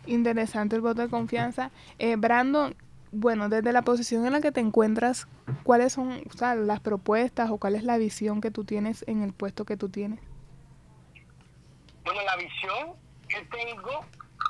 [0.06, 1.72] Interesante el voto de confianza.
[2.00, 2.76] Eh, Brandon,
[3.12, 5.28] bueno, desde la posición en la que te encuentras,
[5.64, 9.24] ¿cuáles son o sea, las propuestas o cuál es la visión que tú tienes en
[9.24, 10.20] el puesto que tú tienes?
[12.04, 12.94] Bueno, la visión
[13.28, 14.06] que tengo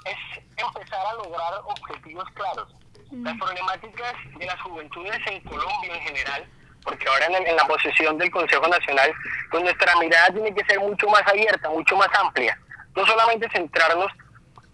[0.05, 2.75] es empezar a lograr objetivos claros.
[3.11, 6.47] Las problemáticas de las juventudes en Colombia en general,
[6.83, 9.11] porque ahora en, en la posesión del Consejo Nacional,
[9.49, 12.57] pues nuestra mirada tiene que ser mucho más abierta, mucho más amplia.
[12.95, 14.11] No solamente centrarnos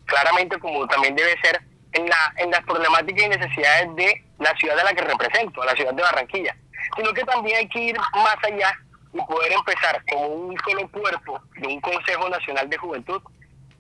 [0.06, 1.62] claramente como también debe ser
[1.96, 5.66] en, la, en las problemáticas y necesidades de la ciudad a la que represento, a
[5.66, 6.56] la ciudad de Barranquilla,
[6.96, 8.78] sino que también hay que ir más allá
[9.14, 13.22] y poder empezar como un solo cuerpo de un Consejo Nacional de Juventud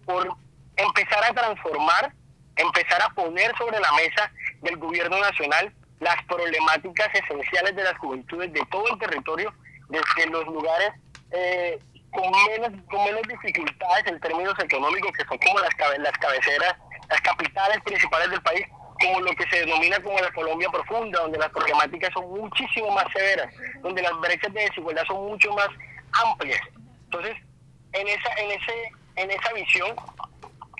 [0.05, 0.29] por
[0.77, 2.13] empezar a transformar,
[2.55, 8.51] empezar a poner sobre la mesa del gobierno nacional las problemáticas esenciales de las juventudes
[8.53, 9.53] de todo el territorio,
[9.89, 10.91] desde los lugares
[11.31, 11.79] eh,
[12.11, 16.75] con menos, con menos dificultades en términos económicos, que son como las, las cabeceras,
[17.09, 18.65] las capitales principales del país,
[18.99, 23.05] como lo que se denomina como la Colombia profunda, donde las problemáticas son muchísimo más
[23.13, 25.67] severas, donde las brechas de desigualdad son mucho más
[26.23, 26.61] amplias.
[27.05, 27.35] Entonces,
[27.93, 29.95] en esa, en ese, en esa visión,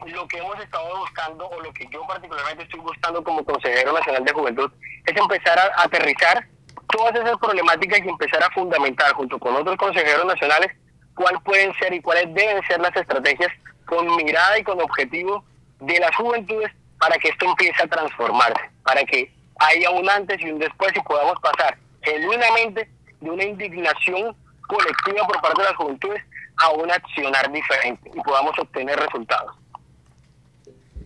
[0.05, 4.23] lo que hemos estado buscando, o lo que yo particularmente estoy buscando como consejero nacional
[4.23, 4.71] de juventud,
[5.05, 6.45] es empezar a aterrizar
[6.89, 10.71] todas esas problemáticas y empezar a fundamentar junto con otros consejeros nacionales
[11.15, 13.51] cuáles pueden ser y cuáles deben ser las estrategias
[13.85, 15.43] con mirada y con objetivo
[15.79, 20.49] de las juventudes para que esto empiece a transformarse, para que haya un antes y
[20.49, 22.89] un después y podamos pasar genuinamente
[23.21, 24.35] de una indignación
[24.67, 26.23] colectiva por parte de las juventudes
[26.57, 29.55] a un accionar diferente y podamos obtener resultados.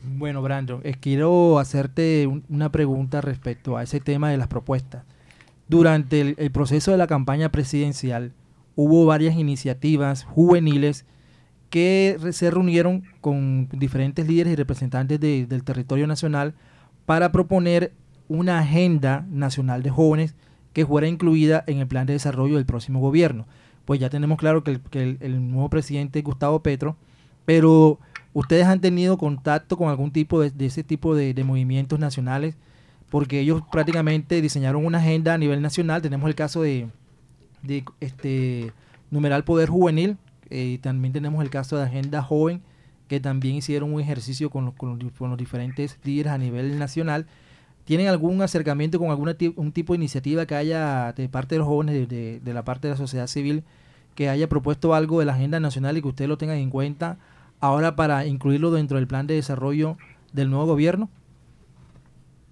[0.01, 5.03] Bueno, Brandon, quiero hacerte una pregunta respecto a ese tema de las propuestas.
[5.67, 8.33] Durante el, proceso de la campaña presidencial
[8.75, 11.05] hubo varias iniciativas juveniles
[11.69, 16.53] que se reunieron con diferentes líderes y representantes del territorio nacional
[17.05, 17.93] para proponer
[18.27, 20.35] una agenda nacional de jóvenes
[20.73, 23.45] que fuera incluida en el plan de desarrollo del próximo gobierno.
[23.85, 24.79] Pues ya tenemos claro que
[25.19, 26.95] el, nuevo presidente es Gustavo Petro,
[27.45, 27.99] pero
[28.33, 32.55] ustedes han tenido contacto con algún tipo de, ese tipo de, movimientos nacionales,
[33.09, 36.03] porque ellos prácticamente diseñaron una agenda a nivel nacional.
[36.03, 36.87] Tenemos el caso de,
[37.63, 38.71] de este
[39.09, 40.17] numeral Poder Juvenil,
[40.49, 42.61] eh, también tenemos el caso de Agenda Joven,
[43.07, 47.27] que también hicieron un ejercicio con los, con los, diferentes líderes a nivel nacional.
[47.85, 51.67] ¿Tienen algún acercamiento con algún un tipo de iniciativa que haya de parte de los
[51.67, 53.63] jóvenes, de, de, la parte de la sociedad civil,
[54.13, 57.17] que haya propuesto algo de la agenda nacional y que ustedes lo tengan en cuenta
[57.59, 59.97] ahora para incluirlo dentro del plan de desarrollo
[60.33, 61.09] del nuevo gobierno?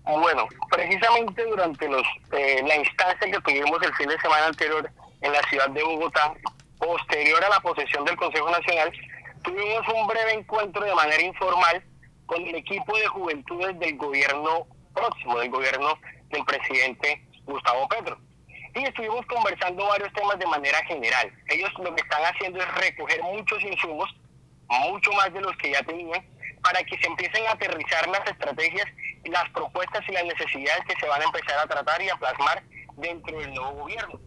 [0.05, 4.89] Bueno, precisamente durante los, eh, la instancia que tuvimos el fin de semana anterior
[5.21, 6.33] en la ciudad de Bogotá,
[6.79, 8.91] posterior a la posesión del Consejo Nacional,
[9.43, 11.83] tuvimos un breve encuentro de manera informal
[12.25, 15.97] con el equipo de juventudes del gobierno próximo, del gobierno
[16.29, 18.17] del presidente Gustavo Petro.
[18.75, 21.31] Y estuvimos conversando varios temas de manera general.
[21.47, 24.09] Ellos lo que están haciendo es recoger muchos insumos,
[24.67, 26.23] mucho más de los que ya tenían,
[26.61, 28.85] para que se empiecen a aterrizar las estrategias,
[29.23, 32.61] las propuestas y las necesidades que se van a empezar a tratar y a plasmar
[32.97, 34.19] dentro del nuevo gobierno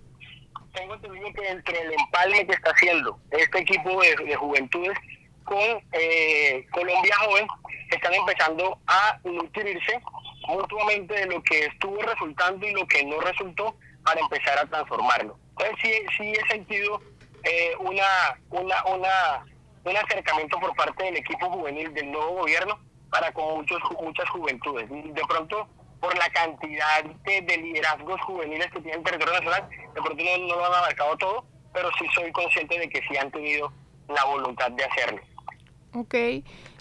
[0.73, 4.97] tengo entendido que entre el empalme que está haciendo este equipo de, juventudes
[5.45, 5.59] con
[5.93, 7.47] eh, Colombia Joven,
[7.91, 10.01] están empezando a nutrirse
[10.47, 15.39] mutuamente de lo que estuvo resultando y lo que no resultó para empezar a transformarlo.
[15.51, 17.01] Entonces sí, sí he sentido
[17.43, 18.05] eh, una,
[18.51, 19.45] una, una,
[19.85, 22.79] un acercamiento por parte del equipo juvenil del nuevo gobierno
[23.11, 24.89] para con muchos, muchas juventudes.
[24.89, 25.69] De pronto
[26.01, 29.69] por la cantidad de, liderazgos juveniles que tiene el territorio nacional.
[29.95, 33.31] De pronto no, lo han abarcado todo, pero sí soy consciente de que sí han
[33.31, 33.73] tenido
[34.09, 35.21] la voluntad de hacerlo.
[35.93, 36.15] Ok,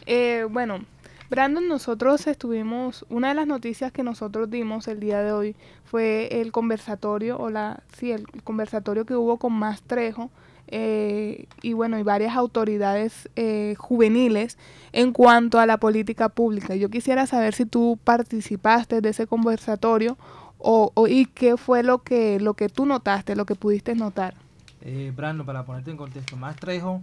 [0.06, 0.86] eh, bueno,
[1.30, 6.42] Brandon, nosotros estuvimos, una de las noticias que nosotros dimos el día de hoy fue
[6.42, 10.32] el conversatorio, o la, sí, el conversatorio que hubo con Más Trejo,
[10.72, 14.58] eh, y bueno, y varias autoridades eh, juveniles
[14.92, 16.76] en cuanto a la política pública.
[16.76, 20.18] Yo quisiera saber si tú participaste de ese conversatorio
[20.60, 24.36] o, y qué fue lo que, lo que tú notaste, lo que pudiste notar.
[24.82, 27.02] Eh, Brando, para ponerte en contexto, Más Trejo,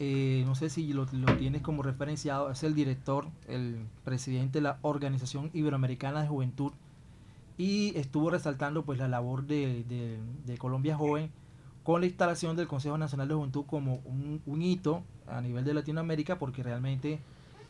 [0.00, 4.78] eh, no sé si lo, tienes como referenciado, es el director, el presidente de la
[4.82, 6.72] Organización Iberoamericana de Juventud
[7.56, 9.84] y estuvo resaltando pues la labor de,
[10.44, 11.30] de Colombia Joven
[11.84, 16.38] con la instalación del Consejo Nacional de Juventud como un, hito a nivel de Latinoamérica,
[16.38, 17.20] porque realmente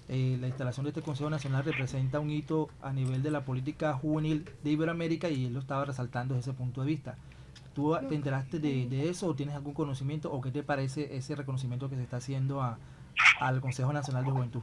[0.08, 3.92] eh, la instalación de este Consejo Nacional representa un hito a nivel de la política
[3.92, 7.16] juvenil de Iberoamérica y él lo estaba resaltando desde ese punto de vista.
[7.74, 11.90] ¿Tú te enteraste de, eso o tienes algún conocimiento o qué te parece ese reconocimiento
[11.90, 12.62] que se está haciendo
[13.40, 14.62] al Consejo Nacional de Juventud?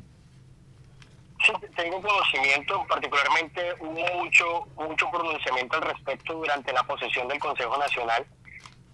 [1.45, 7.77] Sí, tengo conocimiento, particularmente hubo mucho, mucho pronunciamiento al respecto durante la posesión del Consejo
[7.77, 8.25] Nacional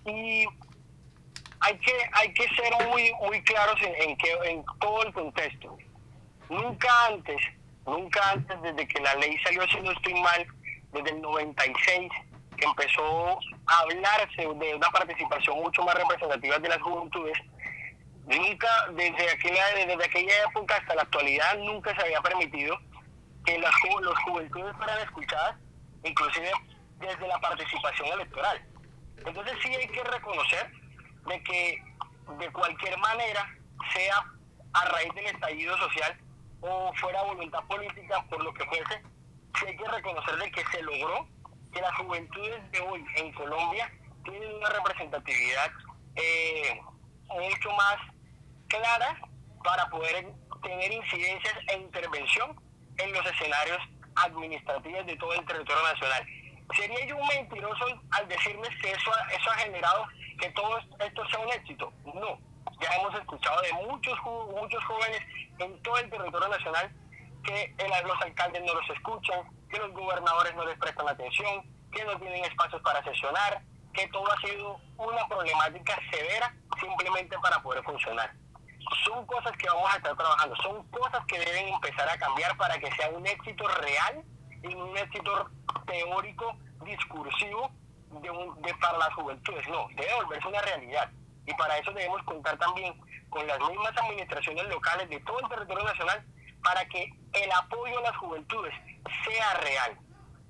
[0.08, 0.48] y
[1.60, 5.78] hay que, hay que ser muy, muy claros en, en todo el contexto.
[6.50, 7.41] Nunca antes,
[7.86, 10.47] nunca antes, desde que la ley salió, si no estoy mal,
[10.93, 12.12] desde el 96,
[12.58, 17.38] que empezó a hablarse de una participación mucho más representativa de las juventudes,
[18.26, 22.78] nunca, desde aquella, desde aquella época hasta la actualidad, nunca se había permitido
[23.45, 25.55] que las, los juventudes fueran escuchadas,
[26.03, 26.51] inclusive
[26.99, 28.62] desde la participación electoral.
[29.26, 30.72] Entonces sí hay que reconocer
[31.28, 31.84] de que
[32.39, 33.49] de cualquier manera,
[33.93, 34.24] sea
[34.74, 36.20] a raíz del estallido social
[36.61, 39.01] o fuera voluntad política, por lo que fuese,
[39.59, 41.28] sí hay que reconocer de que se logró
[41.72, 43.91] que las juventudes de hoy en Colombia
[44.24, 45.72] tienen una representatividad
[46.15, 46.82] eh,
[47.30, 47.97] mucho más
[48.68, 49.20] clara
[49.63, 52.59] para poder tener incidencias e intervención
[52.97, 53.80] en los escenarios
[54.15, 56.28] administrativos de todo el territorio nacional.
[56.76, 60.07] ¿Sería yo un mentiroso al decirles que eso, eso ha generado
[60.39, 61.93] que todo esto sea un éxito?
[62.05, 62.39] No.
[62.82, 65.22] Ya hemos escuchado de muchos, muchos jóvenes
[65.59, 66.91] en todo el territorio nacional
[67.43, 69.39] que los alcaldes no los escuchan,
[69.70, 73.61] que los gobernadores no les prestan atención, que no tienen espacios para sesionar,
[73.93, 78.32] que todo ha sido una problemática severa simplemente para poder funcionar.
[79.05, 82.78] Son cosas que vamos a estar trabajando, son cosas que deben empezar a cambiar para
[82.78, 84.24] que sea un éxito real
[84.64, 85.49] y un éxito
[85.86, 86.55] teórico,
[86.86, 87.72] discursivo
[88.22, 89.68] de, de para las juventudes.
[89.68, 91.12] No, debe volverse una realidad.
[91.45, 92.93] Y para eso debemos contar también
[93.30, 96.26] con las mismas administraciones locales de todo el territorio nacional
[96.64, 98.74] para que el apoyo a las juventudes
[99.26, 99.97] sea real.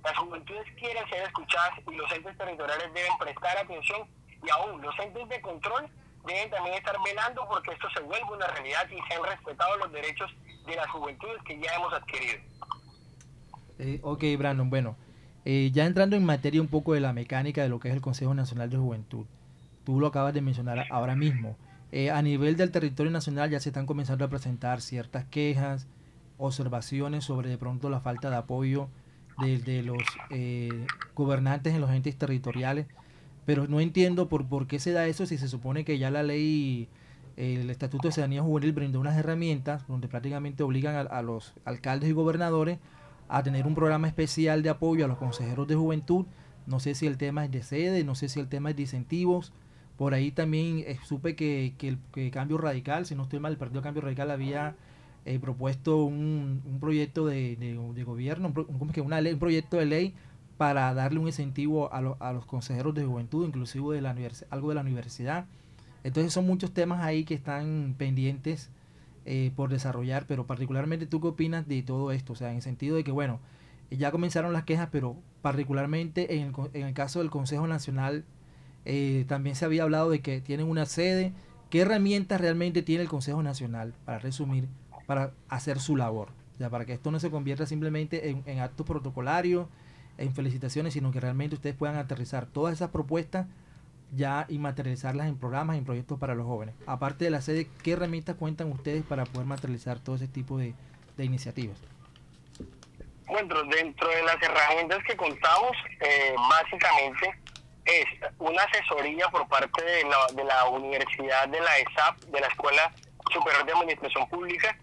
[0.03, 4.07] Las juventudes quieren ser escuchadas y los entes territoriales deben prestar atención
[4.43, 5.89] y aún los entes de control
[6.25, 10.31] deben también estar velando porque esto se vuelva una realidad y sean respetados los derechos
[10.65, 12.39] de las juventudes que ya hemos adquirido.
[13.79, 14.95] Eh, ok, Brandon, bueno,
[15.45, 18.01] eh, ya entrando en materia un poco de la mecánica de lo que es el
[18.01, 19.25] Consejo Nacional de Juventud,
[19.83, 21.55] tú lo acabas de mencionar ahora mismo.
[21.91, 25.87] Eh, a nivel del territorio nacional ya se están comenzando a presentar ciertas quejas,
[26.37, 28.89] observaciones sobre de pronto la falta de apoyo
[29.39, 30.01] de, los
[30.31, 32.87] eh, gobernantes en los entes territoriales,
[33.45, 36.23] pero no entiendo por, por qué se da eso si se supone que ya la
[36.23, 36.89] ley,
[37.37, 42.13] el Estatuto de Ciudadanía Juvenil brinda unas herramientas donde prácticamente obligan a, los alcaldes y
[42.13, 42.79] gobernadores
[43.29, 46.25] a tener un programa especial de apoyo a los consejeros de juventud.
[46.65, 48.83] No sé si el tema es de sede, no sé si el tema es de
[48.83, 49.53] incentivos.
[49.97, 53.57] Por ahí también eh, supe que, que el Cambio Radical, si no estoy mal, el
[53.57, 54.75] Partido Cambio Radical había
[55.27, 59.85] he propuesto un, un proyecto de, de, gobierno, un, que una ley, un proyecto de
[59.85, 60.13] ley
[60.57, 64.15] para darle un incentivo a, a los consejeros de juventud, inclusive de la
[64.49, 65.45] algo de la universidad.
[66.03, 68.69] Entonces son muchos temas ahí que están pendientes
[69.27, 72.61] eh, por desarrollar, pero particularmente tú qué opinas de todo esto, o sea, en el
[72.61, 73.39] sentido de que, bueno,
[73.91, 78.25] ya comenzaron las quejas, pero particularmente en el, en el caso del Consejo Nacional,
[78.85, 81.33] eh, también se había hablado de que tienen una sede.
[81.69, 84.69] ¿Qué herramientas realmente tiene el Consejo Nacional, para resumir,
[85.07, 86.29] para hacer su labor.
[86.59, 89.67] Ya, para que esto no se convierta simplemente en, actos protocolarios,
[90.17, 93.47] en felicitaciones, sino que realmente ustedes puedan aterrizar todas esas propuestas
[94.11, 96.75] ya y materializarlas en programas, en proyectos para los jóvenes.
[96.85, 100.73] Aparte de la sede, ¿qué herramientas cuentan ustedes para poder materializar todo ese tipo de,
[101.17, 101.77] iniciativas?
[103.25, 107.37] Bueno, dentro de las herramientas que contamos, eh, básicamente
[107.85, 108.05] es
[108.39, 112.93] una asesoría por parte de la, de la Universidad de la ESAP, de la Escuela
[113.31, 114.77] Superior de Administración Pública,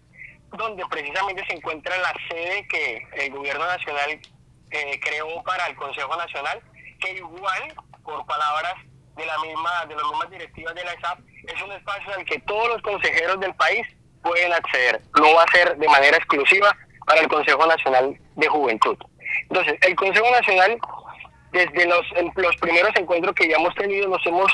[0.51, 4.19] donde precisamente se encuentra la sede que el gobierno nacional
[4.71, 6.61] eh, creó para el Consejo Nacional,
[6.99, 7.73] que igual,
[8.03, 8.75] por palabras
[9.15, 12.39] de la misma de las mismas directivas de la ESAP, es un espacio al que
[12.39, 13.87] todos los consejeros del país
[14.21, 15.01] pueden acceder.
[15.19, 18.97] No va a ser de manera exclusiva para el Consejo Nacional de Juventud.
[19.49, 20.77] Entonces, el Consejo Nacional,
[21.51, 22.05] desde los,
[22.35, 24.51] los primeros encuentros que ya hemos tenido, nos hemos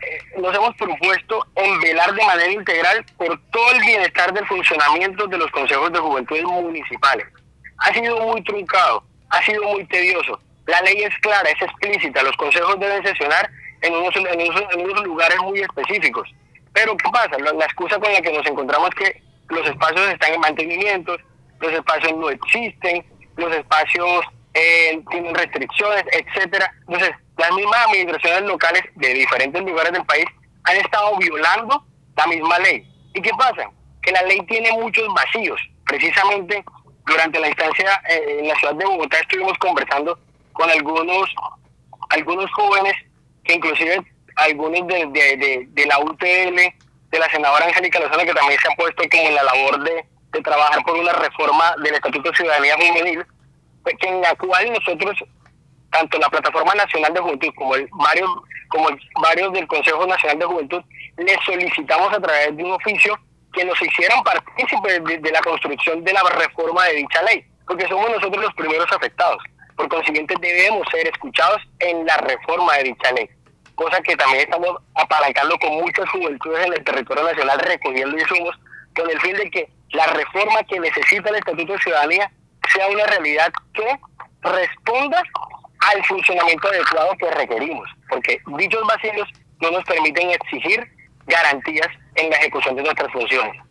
[0.00, 5.26] eh, nos hemos propuesto en velar de manera integral por todo el bienestar del funcionamiento
[5.26, 7.26] de los consejos de juventud municipales.
[7.78, 10.38] Ha sido muy truncado, ha sido muy tedioso.
[10.66, 12.22] La ley es clara, es explícita.
[12.22, 13.48] Los consejos deben sesionar
[13.86, 16.28] en unos, en unos, lugares muy específicos.
[16.72, 17.38] Pero ¿qué pasa?
[17.38, 21.16] La, excusa con la que nos encontramos es que los espacios están en mantenimiento,
[21.60, 23.04] los espacios no existen,
[23.36, 24.24] los espacios
[24.54, 26.70] eh, tienen restricciones, etcétera.
[26.88, 30.26] Entonces, las mismas administraciones locales de diferentes lugares del país
[30.64, 31.84] han estado violando
[32.16, 32.86] la misma ley.
[33.14, 33.70] ¿Y qué pasa?
[34.02, 35.60] Que la ley tiene muchos vacíos.
[35.84, 36.64] Precisamente
[37.06, 40.18] durante la instancia eh, en la ciudad de Bogotá estuvimos conversando
[40.52, 41.28] con algunos,
[42.10, 42.94] algunos jóvenes,
[43.46, 44.04] que inclusive
[44.36, 46.56] algunos de, de, de, la UTL,
[47.10, 50.04] de la senadora Angélica Lozano, que también se han puesto como en la labor de,
[50.32, 53.24] de trabajar por una reforma del Estatuto de Ciudadanía Juvenil,
[53.82, 55.16] pues, en la cual nosotros
[55.90, 58.28] tanto la Plataforma Nacional de Juventud como el varios,
[58.68, 58.88] como
[59.22, 60.82] varios del Consejo Nacional de Juventud,
[61.16, 63.18] les solicitamos a través de un oficio
[63.52, 68.10] que nos hicieran partícipes de, la construcción de la reforma de dicha ley, porque somos
[68.10, 69.42] nosotros los primeros afectados.
[69.76, 73.28] Por consiguiente, debemos ser escuchados en la reforma de dicha ley,
[73.76, 78.58] cosa que también estamos apalancando con muchas juventudes en el territorio nacional, recogiendo insumos,
[78.96, 82.32] con el fin de que la reforma que necesita el Estatuto de Ciudadanía
[82.72, 83.86] sea una realidad que
[84.42, 85.22] responda
[85.92, 89.28] al funcionamiento adecuado que requerimos, porque dichos vacíos
[89.60, 90.84] no nos permiten exigir
[91.26, 93.62] garantías en la ejecución de nuestras funciones.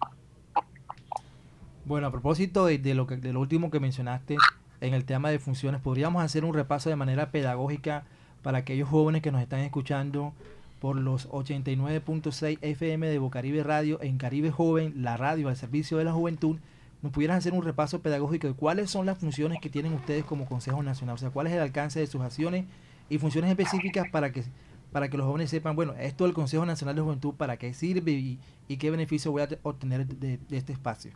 [1.86, 4.38] Bueno, a propósito de, lo que de lo último que mencionaste
[4.82, 8.06] en el tema de funciones, podríamos hacer un repaso de manera pedagógica
[8.46, 10.32] para aquellos jóvenes que nos están escuchando,
[10.80, 16.04] por los 89.6 FM de Bocaribe Radio en Caribe Joven, la radio al servicio de
[16.04, 16.60] la juventud,
[17.02, 20.46] nos pudieran hacer un repaso pedagógico de cuáles son las funciones que tienen ustedes como
[20.46, 22.66] Consejo Nacional, o sea, cuál es el alcance de sus acciones
[23.10, 24.43] y funciones específicas para que
[24.91, 28.12] para que los jóvenes sepan, bueno, esto del Consejo Nacional de Juventud, para qué sirve
[28.12, 31.12] y, qué beneficio voy a obtener de, este espacio.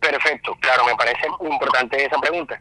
[0.00, 2.60] Perfecto, claro, me parece importante esa pregunta.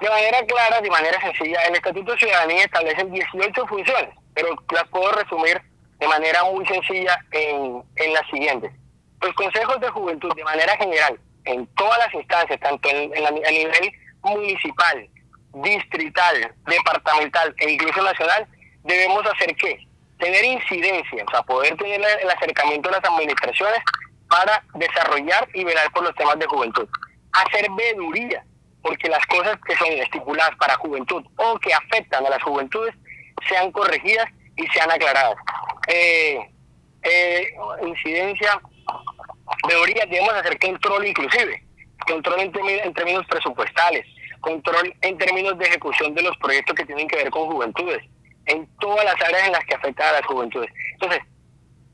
[0.00, 4.86] De manera clara, de manera sencilla, el Estatuto de Ciudadanía establece 18 funciones, pero las
[4.88, 5.60] puedo resumir
[5.98, 8.70] de manera muy sencilla en, en las siguientes.
[9.20, 13.92] Los consejos de juventud, de manera general, en todas las instancias, tanto en, a nivel
[14.22, 15.08] municipal,
[15.54, 18.46] distrital, departamental e incluso nacional,
[18.84, 19.84] debemos hacer qué?
[20.18, 23.80] Tener incidencia, o sea, poder tener el acercamiento de las administraciones
[24.28, 26.88] para desarrollar y velar por los temas de juventud.
[27.32, 28.44] Hacer veduría,
[28.82, 32.94] porque las cosas que son estipuladas para juventud o que afectan a las juventudes
[33.48, 34.26] sean corregidas
[34.56, 35.36] y sean aclaradas.
[35.88, 36.38] Eh,
[37.02, 37.48] eh,
[37.86, 38.60] incidencia,
[39.66, 41.62] veduría, debemos hacer control inclusive,
[42.06, 42.52] control en,
[42.84, 44.04] en términos presupuestales,
[44.40, 48.02] control en términos de ejecución de los proyectos que tienen que ver con juventudes,
[48.46, 50.70] en todas las áreas en las que afecta a las juventudes.
[50.94, 51.20] Entonces,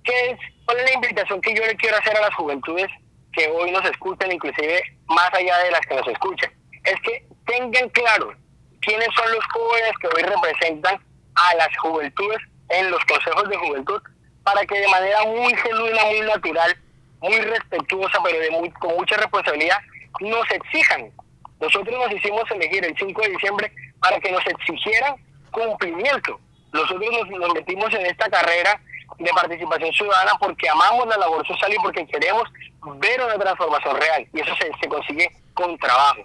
[0.05, 2.87] ¿qué es, ¿cuál es la invitación que yo le quiero hacer a las juventudes
[3.33, 6.51] que hoy nos escuchan, inclusive más allá de las que nos escuchan?
[6.85, 8.35] Es que tengan claro
[8.81, 11.01] quiénes son los jóvenes que hoy representan
[11.35, 14.01] a las juventudes en los consejos de juventud
[14.43, 16.77] para que de manera muy genuina, muy natural,
[17.21, 19.79] muy respetuosa, pero de muy, con mucha responsabilidad,
[20.21, 21.11] nos exijan.
[21.61, 25.17] Nosotros nos hicimos elegir el 5 de diciembre para que nos exigieran
[25.51, 26.39] cumplimiento.
[26.73, 28.79] Nosotros nos, metimos en esta carrera
[29.19, 32.45] de participación ciudadana porque amamos la labor social y porque queremos
[32.97, 34.27] ver una transformación real.
[34.33, 36.23] Y eso se, se consigue con trabajo.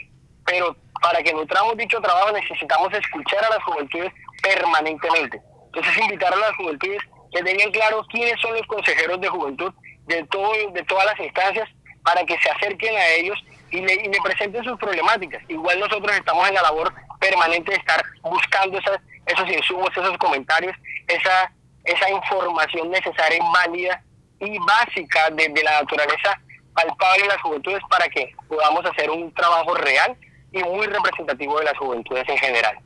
[0.50, 5.42] Pero para que nutramos dicho trabajo necesitamos escuchar a las juventudes permanentemente.
[5.68, 9.74] Entonces invitar a las juventudes que tengan claro quiénes son los consejeros de juventud
[10.08, 11.70] de, todo, de todas las instancias
[12.04, 13.38] para que se acerquen a ellos
[13.70, 15.44] y le, presenten sus problemáticas.
[15.48, 20.76] Igual nosotros estamos en la labor permanente de estar buscando esas esos insumos, esos comentarios,
[21.08, 21.52] esa,
[21.84, 24.04] esa información necesaria válida
[24.40, 26.40] y básica de, la naturaleza
[26.74, 30.18] palpable de las juventudes para que podamos hacer un trabajo real
[30.52, 32.80] y muy representativo de las juventudes en general.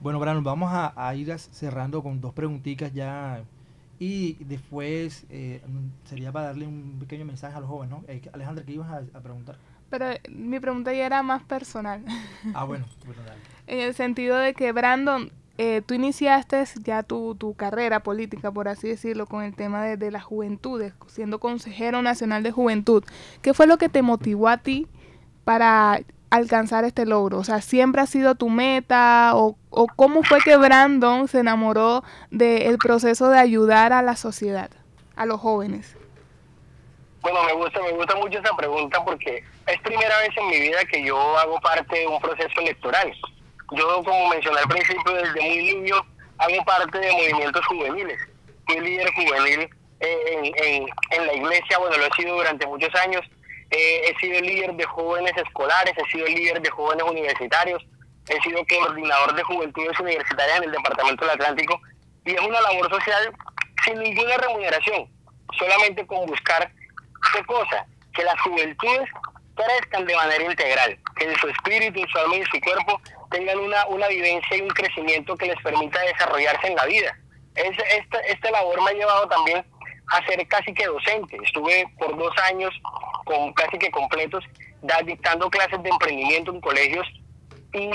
[0.00, 3.42] Bueno, Brano, vamos a, ir cerrando con dos preguntitas ya
[3.98, 5.62] y después eh,
[6.04, 8.04] sería para darle un pequeño mensaje a los jóvenes, ¿no?
[8.08, 9.56] Eh, Alejandra, ¿qué ibas a, preguntar?
[9.88, 12.04] Pero mi pregunta ya era más personal.
[12.54, 17.34] Ah, bueno, bueno dale en el sentido de que Brandon, eh, tú iniciaste ya tu,
[17.34, 22.02] tu, carrera política, por así decirlo, con el tema de, de las juventudes, siendo consejero
[22.02, 23.02] nacional de juventud.
[23.40, 24.86] ¿Qué fue lo que te motivó a ti
[25.44, 26.00] para
[26.30, 27.38] alcanzar este logro?
[27.38, 29.32] O sea, ¿siempre ha sido tu meta?
[29.34, 34.70] ¿O, o cómo fue que Brandon se enamoró del proceso de ayudar a la sociedad,
[35.16, 35.96] a los jóvenes?
[37.20, 40.78] Bueno, me gusta, me gusta mucho esa pregunta porque es primera vez en mi vida
[40.84, 43.12] que yo hago parte de un proceso electoral.
[43.72, 45.96] Yo, como mencioné al principio, desde muy niño
[46.38, 48.18] hago parte de movimientos juveniles.
[48.66, 49.68] Fui líder juvenil
[50.00, 50.86] eh, en,
[51.18, 53.22] en, la iglesia, bueno, lo he sido durante muchos años.
[53.70, 57.84] Eh, he sido líder de jóvenes escolares, he sido líder de jóvenes universitarios,
[58.28, 61.80] he sido coordinador de juventudes universitarias en el Departamento del Atlántico
[62.24, 63.34] y es una labor social
[63.84, 65.08] sin ninguna remuneración,
[65.58, 66.70] solamente con buscar
[67.32, 69.08] qué cosa, que las juventudes
[69.54, 73.00] crezcan de manera integral, que en su espíritu, en su alma y en su cuerpo
[73.30, 77.16] tengan una, una vivencia y un crecimiento que les permita desarrollarse en la vida.
[77.54, 79.64] Es, esta, esta labor me ha llevado también
[80.08, 81.36] a ser casi que docente.
[81.42, 82.72] Estuve por dos años
[83.24, 84.44] con casi que completos
[85.04, 87.06] dictando clases de emprendimiento en colegios
[87.72, 87.90] y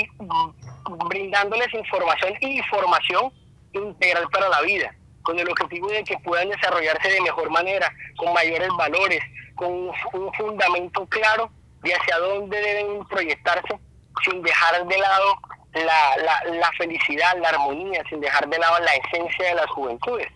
[1.07, 3.31] brindándoles información y formación
[3.73, 8.33] integral para la vida, con el objetivo de que puedan desarrollarse de mejor manera, con
[8.33, 9.21] mayores valores,
[9.55, 11.49] con un fundamento claro
[11.83, 13.79] de hacia dónde deben proyectarse
[14.23, 15.37] sin dejar de lado
[15.73, 20.27] la, la, felicidad, la armonía, sin dejar de lado la esencia de las juventudes.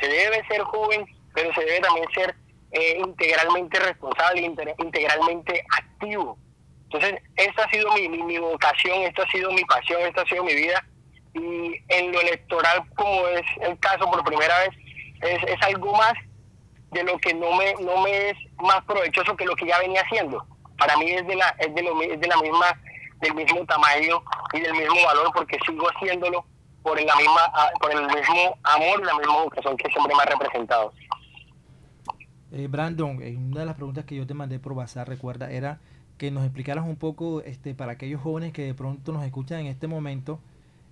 [0.00, 1.06] Se debe ser joven,
[1.36, 2.34] pero se debe también ser
[2.72, 4.40] eh, integralmente responsable,
[4.78, 6.38] integralmente activo.
[6.84, 10.42] Entonces, esta ha sido mi, mi, vocación, esta ha sido mi pasión, esta ha sido
[10.42, 10.82] mi vida.
[11.34, 14.70] Y en lo electoral, como es el caso por primera vez,
[15.20, 16.14] es, algo más
[16.92, 20.00] de lo que no me, no me es más provechoso que lo que ya venía
[20.00, 20.42] haciendo.
[20.78, 22.66] Para mí es de la, es de, lo, es de la misma
[23.20, 24.22] del mismo tamaño
[24.52, 26.44] y del mismo valor porque sigo haciéndolo
[26.82, 30.22] por la misma ah, por el mismo amor y la misma vocación que siempre me
[30.22, 30.92] ha representado.
[32.52, 35.80] Eh, Brandon, eh, una de las preguntas que yo te mandé por WhatsApp, recuerda, era
[36.18, 39.66] que nos explicaras un poco este para aquellos jóvenes que de pronto nos escuchan en
[39.66, 40.40] este momento,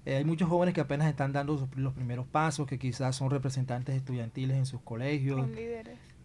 [0.07, 3.94] Eh, hay muchos jóvenes que apenas están dando los primeros pasos, que quizás son representantes
[3.94, 5.46] estudiantiles en sus colegios,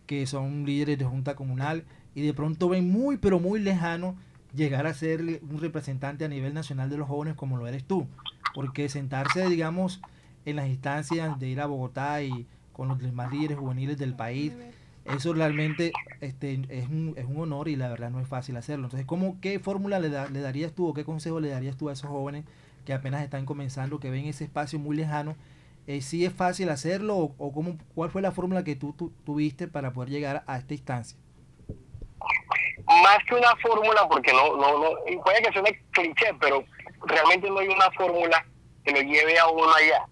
[0.05, 4.17] que son líderes de junta comunal y de pronto ven muy, pero muy lejano
[4.53, 8.05] llegar a ser un representante a nivel nacional de los jóvenes como lo eres tú.
[8.53, 10.01] Porque sentarse, digamos,
[10.43, 14.57] en las instancias de ir a Bogotá y con los demás líderes juveniles del país,
[15.15, 15.91] eso realmente
[16.21, 18.85] este, es, un, es un honor y la verdad no es fácil hacerlo.
[18.85, 21.93] Entonces, ¿cómo, ¿qué fórmula le, le darías tú o qué consejo le darías tú a
[21.93, 22.45] esos jóvenes
[22.85, 25.35] que apenas están comenzando, que ven ese espacio muy lejano,
[25.87, 28.93] eh, ¿sí es fácil hacerlo o, cómo, cuál fue la fórmula que tú,
[29.25, 31.17] tuviste para poder llegar a esta instancia?
[32.85, 36.63] Más que una fórmula, porque no, no, no, puede que suene cliché, pero
[37.05, 38.45] realmente no hay una fórmula
[38.83, 40.05] que lo lleve a uno allá.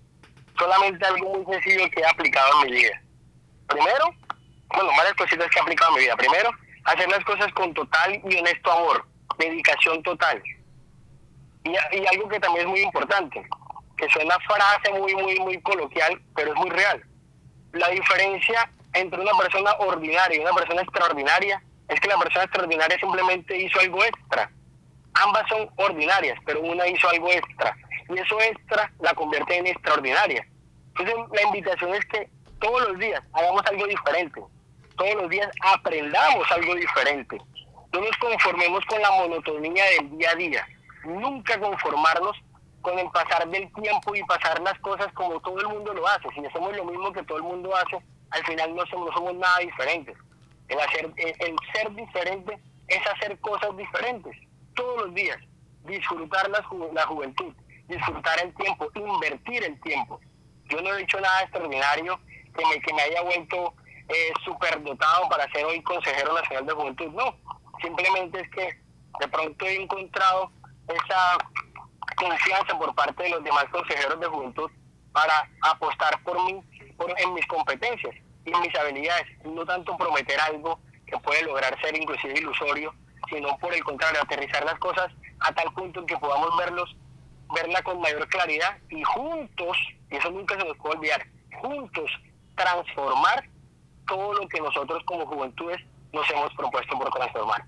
[0.58, 3.02] Solamente algo muy sencillo que he aplicado en mi vida.
[3.68, 4.14] Primero,
[4.74, 6.16] bueno, varias cositas que he aplicado en mi vida.
[6.16, 6.52] Primero,
[6.86, 9.06] hacer las cosas con total y honesto amor,
[9.38, 10.42] dedicación total.
[11.64, 13.46] Y, algo que también es muy importante,
[13.98, 17.04] que suena frase muy, muy, muy coloquial, pero es muy real.
[17.74, 22.98] La diferencia entre una persona ordinaria y una persona extraordinaria es que la persona extraordinaria
[23.00, 24.50] simplemente hizo algo extra.
[25.14, 27.76] Ambas son ordinarias, pero una hizo algo extra.
[28.10, 30.48] Y eso extra la convierte en extraordinaria.
[30.90, 34.42] Entonces la invitación es que todos los días hagamos algo diferente.
[34.98, 37.38] Todos los días aprendamos algo diferente.
[37.94, 40.68] No nos conformemos con la monotonía del día a día
[41.08, 42.36] nunca conformarnos
[42.82, 46.30] con el pasar del tiempo y pasar las cosas como todo el mundo lo hace.
[46.34, 47.98] Si hacemos lo mismo que todo el mundo hace,
[48.32, 50.16] al final no somos, nada diferentes.
[50.68, 54.36] El, hacer, el, ser diferente es hacer cosas diferentes
[54.76, 55.38] todos los días.
[55.86, 57.54] Disfrutar la, la juventud,
[57.88, 60.20] disfrutar el tiempo, invertir el tiempo.
[60.66, 62.20] Yo no he hecho nada extraordinario
[62.54, 63.74] que me haya vuelto
[64.10, 67.08] eh, superdotado para ser hoy consejero nacional de juventud.
[67.14, 67.36] No,
[67.82, 68.80] simplemente es que
[69.20, 70.52] de pronto he encontrado
[70.88, 71.38] esa
[72.16, 74.72] confianza por parte de los demás consejeros de juventud
[75.12, 76.62] para apostar por mí,
[76.98, 81.80] por, en mis competencias y en mis habilidades, no tanto prometer algo que puede lograr
[81.82, 82.94] ser inclusive ilusorio,
[83.30, 86.96] sino por el contrario, aterrizar las cosas a tal punto en que podamos verlos,
[87.54, 89.78] verla con mayor claridad y juntos,
[90.10, 91.26] y eso nunca se nos puede olvidar,
[91.62, 92.10] juntos
[92.56, 93.48] transformar
[94.08, 95.78] todo lo que nosotros como juventudes
[96.14, 97.64] nos hemos propuesto por transformar.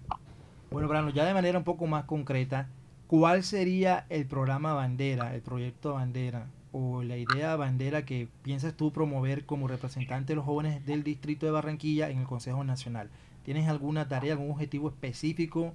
[0.72, 2.68] Bueno, Brano, ya de manera un poco más concreta,
[3.10, 8.94] ¿Cuál sería el programa bandera, el proyecto bandera o la idea bandera que piensas tú
[8.94, 13.10] promover como representante de los jóvenes del distrito de Barranquilla en el Consejo Nacional?
[13.44, 15.74] ¿Tienes alguna tarea, algún objetivo específico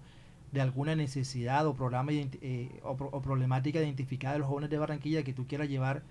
[0.53, 5.33] de alguna necesidad o programa eh, o, problemática identificada de los jóvenes de Barranquilla que
[5.33, 6.03] tú quieras llevar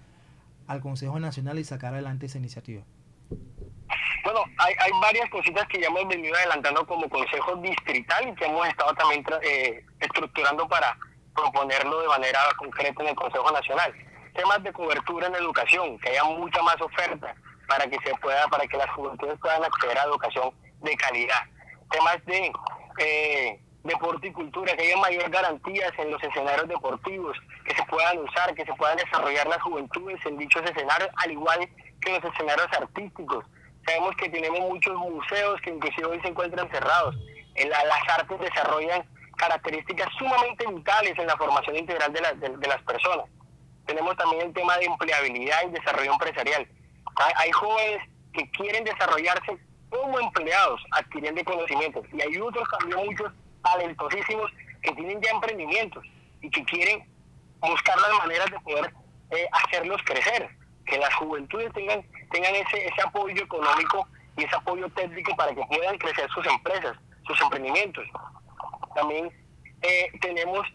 [0.67, 2.83] al Consejo Nacional y sacar adelante esa iniciativa?
[4.23, 8.45] Bueno, hay, hay varias cositas que ya hemos venido adelantando como Consejo Distrital y que
[8.45, 10.97] hemos estado también eh, estructurando para
[11.35, 13.93] proponerlo de manera concreta en el Consejo Nacional.
[14.33, 17.35] Temas de cobertura en educación, que haya mucha más oferta
[17.67, 20.51] para que se pueda, para que las juventudes puedan acceder a educación
[20.81, 21.43] de calidad.
[21.91, 22.51] Temas de
[22.99, 28.19] eh, deporte y cultura, que haya mayor garantías en los escenarios deportivos, que se puedan
[28.19, 31.59] usar, que se puedan desarrollar las juventudes en dichos escenarios, al igual
[32.01, 33.45] que los escenarios artísticos.
[33.85, 37.15] Sabemos que tenemos muchos museos que inclusive hoy se encuentran cerrados.
[37.55, 39.05] Las artes desarrollan
[39.37, 43.25] características sumamente vitales en la formación integral de, de, las personas.
[43.85, 46.67] Tenemos también el tema de empleabilidad y desarrollo empresarial.
[47.35, 49.57] Hay, jóvenes que quieren desarrollarse
[49.89, 52.05] como empleados, adquiriendo conocimientos.
[52.13, 53.31] Y hay otros también, muchos
[53.63, 56.03] talentosísimos, que tienen ya emprendimientos
[56.41, 57.03] y que quieren
[57.59, 58.93] buscar las maneras de poder
[59.31, 60.49] eh, hacerlos crecer.
[60.85, 64.07] Que las juventudes tengan, tengan ese, ese apoyo económico
[64.37, 68.05] y ese apoyo técnico para que puedan crecer sus empresas, sus emprendimientos.
[68.95, 69.31] También
[69.81, 70.65] eh, tenemos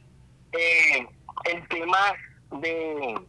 [0.52, 1.06] eh,
[1.44, 1.98] el tema
[2.60, 3.20] de,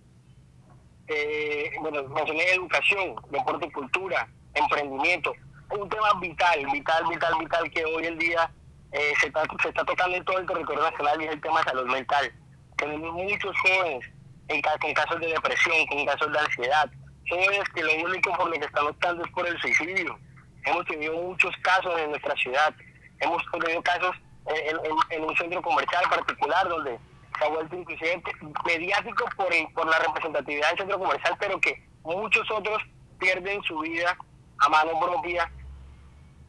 [1.08, 5.34] eh, bueno, mencioné educación, deporte y cultura, emprendimiento,
[5.72, 8.52] un tema vital, vital, vital, vital que hoy en día
[8.92, 11.66] se, está, se está tocando en todo el territorio nacional y es el tema de
[11.66, 12.34] salud mental.
[12.78, 14.10] Tenemos muchos jóvenes
[14.50, 16.92] en, con casos de depresión, con casos de ansiedad,
[17.30, 20.18] jóvenes que lo único por lo que están optando es por el suicidio.
[20.66, 22.74] Hemos tenido muchos casos en nuestra ciudad,
[23.20, 27.00] hemos tenido casos en, un centro comercial particular donde
[27.38, 28.22] se ha vuelto inclusive
[28.66, 32.82] mediático por, la representatividad del centro comercial, pero que muchos otros
[33.20, 34.18] pierden su vida
[34.60, 35.50] a mano propia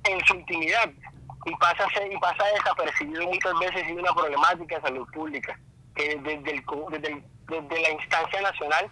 [0.04, 0.90] en su intimidad.
[1.46, 5.58] Y pasa y pasa desapercibido muchas veces y una problemática de salud pública
[5.94, 8.90] que desde, el, desde, desde la instancia nacional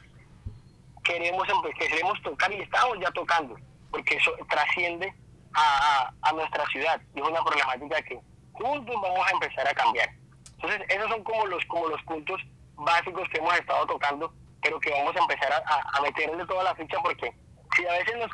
[1.04, 1.46] queremos
[1.78, 3.56] queremos tocar y estamos ya tocando
[3.90, 5.14] porque eso trasciende
[5.54, 8.20] a, a nuestra ciudad y es una problemática que
[8.52, 10.10] juntos vamos a empezar a cambiar.
[10.56, 12.40] Entonces, esos son como los, como los puntos
[12.74, 14.32] básicos que hemos estado tocando
[14.62, 17.32] pero que vamos a empezar a, a meterle toda la ficha porque
[17.76, 18.30] si a veces nos,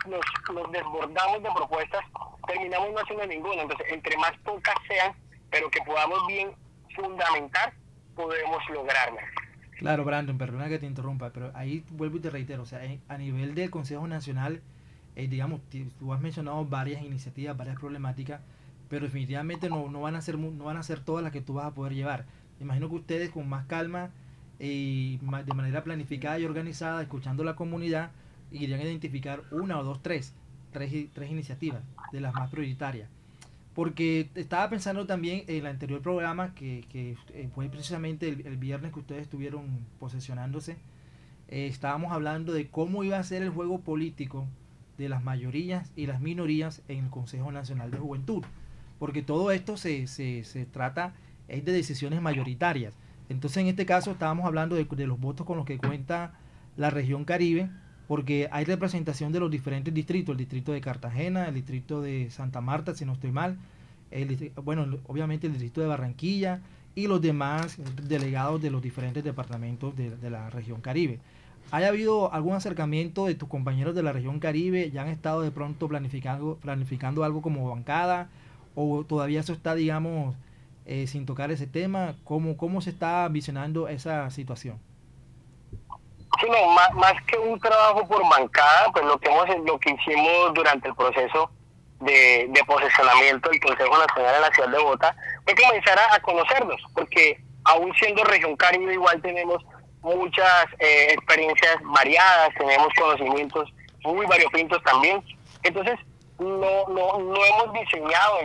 [0.55, 2.05] nos, desbordamos de propuestas,
[2.47, 3.63] terminamos no haciendo ninguna.
[3.63, 5.15] Entonces, entre más pocas sean,
[5.51, 6.55] pero que podamos bien
[6.95, 7.73] fundamentar,
[8.15, 9.25] podemos lograrlas.
[9.77, 13.19] Claro, Brandon, perdona que te interrumpa, pero ahí vuelvo y te reitero, o sea, a
[13.19, 14.63] nivel del Consejo Nacional,
[15.17, 15.61] eh, digamos,
[15.99, 18.41] tú has mencionado varias iniciativas, varias problemáticas,
[18.89, 21.55] pero definitivamente no, no, van a ser, no van a ser todas las que tú
[21.55, 22.27] vas a poder llevar.
[22.61, 24.11] Imagino que ustedes con más calma
[24.59, 28.13] y de manera planificada y organizada, escuchando la comunidad,
[28.53, 30.35] irían a identificar una o dos, tres,
[30.73, 33.09] tres, tres iniciativas de las más prioritarias.
[33.75, 38.93] Porque estaba pensando también en el anterior programa, que, que eh, fue precisamente el, viernes
[38.93, 39.67] que ustedes estuvieron
[39.99, 40.77] posesionándose,
[41.49, 44.47] eh, estábamos hablando de cómo iba a ser el juego político
[44.97, 48.45] de las mayorías y las minorías en el Consejo Nacional de Juventud.
[49.01, 51.15] Porque todo esto se, se, se trata
[51.49, 52.95] es de decisiones mayoritarias.
[53.29, 56.35] Entonces en este caso estábamos hablando de, de los votos con los que cuenta
[56.77, 57.71] la región Caribe,
[58.07, 62.61] porque hay representación de los diferentes distritos, el distrito de Cartagena, el distrito de Santa
[62.61, 63.57] Marta, si no estoy mal,
[64.11, 66.61] el, bueno, obviamente el distrito de Barranquilla
[66.95, 71.19] y los demás delegados de los diferentes departamentos de, la región Caribe.
[71.71, 74.91] ¿Ha habido algún acercamiento de tus compañeros de la región Caribe?
[74.91, 78.29] ¿Ya han estado de pronto planificando, planificando algo como bancada?
[78.75, 80.37] ¿O todavía eso está, digamos,
[80.85, 82.17] eh, sin tocar ese tema?
[82.23, 84.79] ¿Cómo, ¿Cómo se está visionando esa situación?
[86.49, 90.55] No, más, más que un trabajo por bancada, pues lo que hemos, lo que hicimos
[90.55, 91.51] durante el proceso
[92.01, 96.81] de, de posesionamiento del Consejo Nacional en la ciudad de Bogotá fue comenzar a, conocernos,
[96.95, 99.65] porque aún siendo región Caribe igual tenemos
[100.03, 103.73] muchas eh, experiencias variadas, tenemos conocimientos
[104.03, 105.23] muy variopintos también.
[105.63, 105.99] Entonces,
[106.39, 108.39] no, no, no hemos diseñado,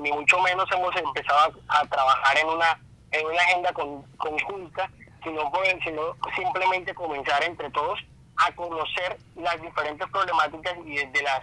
[0.00, 2.78] ni, mucho menos hemos empezado a, trabajar en una,
[3.12, 4.90] en una agenda con, conjunta
[5.26, 5.50] sino,
[5.82, 7.98] sino simplemente comenzar entre todos
[8.36, 11.40] a conocer las diferentes problemáticas y desde, las,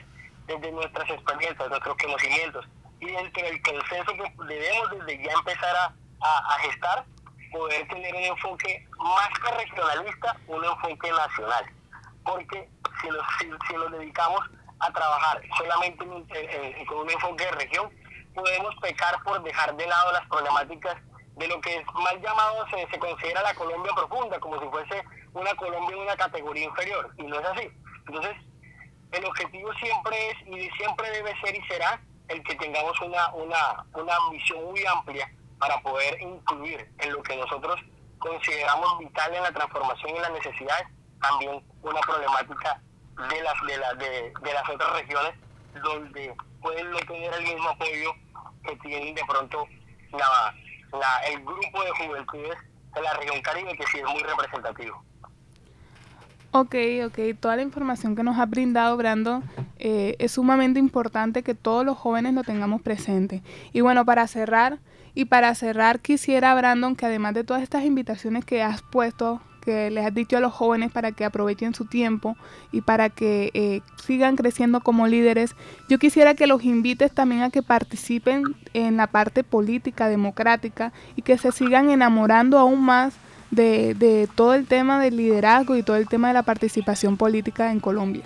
[0.48, 2.66] desde nuestras experiencias, nuestros conocimientos
[3.02, 7.04] y desde el consenso que debemos desde ya empezar a, a, gestar,
[7.52, 11.66] poder tener un enfoque más que regionalista, un enfoque nacional.
[12.24, 12.70] Porque
[13.02, 13.26] si nos,
[13.68, 14.40] si, nos dedicamos
[14.80, 17.92] a trabajar solamente con un enfoque de región,
[18.34, 20.96] podemos pecar por dejar de lado las problemáticas
[21.36, 25.04] de lo que es mal llamado se, se considera la Colombia profunda, como si fuese
[25.34, 27.70] una Colombia en una categoría inferior, y no es así.
[28.08, 28.36] Entonces,
[29.12, 33.86] el objetivo siempre es y siempre debe ser y será el que tengamos una, una,
[33.94, 35.30] una visión muy amplia
[35.60, 37.80] para poder incluir en lo que nosotros
[38.20, 40.88] consideramos vital en la transformación y las necesidades,
[41.22, 42.82] también una problemática
[43.30, 45.34] de las, de, la, de, de las otras regiones
[45.84, 48.14] donde pueden no tener el mismo apoyo
[48.66, 49.68] que tienen de pronto
[50.12, 50.56] la,
[51.30, 52.58] el grupo de juventudes
[52.94, 55.04] de la región Caribe, que sí es muy representativo.
[56.52, 56.76] Ok,
[57.08, 59.42] ok, toda la información que nos ha brindado Brando
[59.80, 63.42] eh, es sumamente importante que todos los jóvenes lo tengamos presente.
[63.72, 64.78] Y bueno, para cerrar,
[65.16, 69.90] y para cerrar quisiera, Brandon, que además de todas estas invitaciones que has puesto que
[69.90, 72.36] les has dicho a los jóvenes para que aprovechen su tiempo
[72.72, 75.56] y para que eh, sigan creciendo como líderes.
[75.90, 78.44] Yo quisiera que los invites también a que participen
[78.74, 83.14] en la parte política, democrática y que se sigan enamorando aún más
[83.52, 87.72] de, de todo el tema del liderazgo y todo el tema de la participación política
[87.72, 88.26] en Colombia.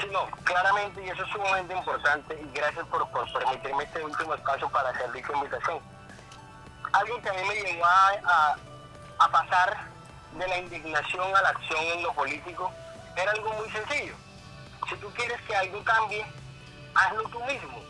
[0.00, 4.68] Sí, no, claramente, y eso es sumamente importante, y gracias por, permitirme este último espacio
[4.68, 5.78] para hacer dicha invitación.
[6.92, 8.56] Algo que a mí me llevó a
[9.26, 9.76] pasar
[10.32, 12.72] de la indignación a la acción en lo político
[13.16, 14.14] era algo muy sencillo.
[14.88, 16.24] Si tú quieres que algo cambie,
[16.94, 17.82] hazlo tú mismo.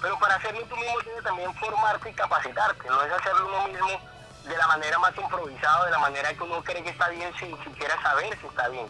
[0.00, 2.88] Pero para hacerlo tú mismo tienes también formarte y capacitarte.
[2.88, 4.00] No es hacerlo uno mismo
[4.44, 7.56] de la manera más improvisada, de la manera que uno cree que está bien sin
[7.62, 8.88] siquiera saber si está bien.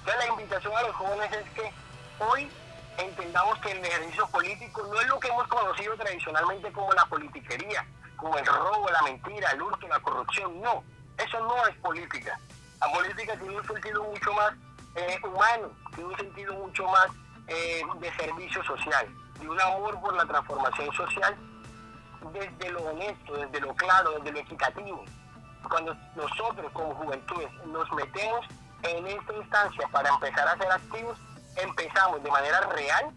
[0.00, 1.72] Entonces la invitación a los jóvenes es que
[2.18, 2.50] hoy
[2.98, 7.86] entendamos que el ejercicio político no es lo que hemos conocido tradicionalmente como la politiquería,
[8.16, 10.82] como el robo, la mentira, el hurto, la corrupción, no
[11.24, 12.38] eso no es política.
[12.80, 14.52] La política tiene un sentido mucho más
[14.94, 17.08] eh, humano, tiene un sentido mucho más
[17.46, 19.06] eh, de servicio social,
[19.38, 21.36] de un amor por la transformación social
[22.32, 25.04] desde lo honesto, desde lo claro, desde lo equitativo.
[25.68, 28.46] Cuando nosotros como juventudes nos metemos
[28.82, 31.18] en esta instancia para empezar a ser activos,
[31.56, 33.10] empezamos de manera real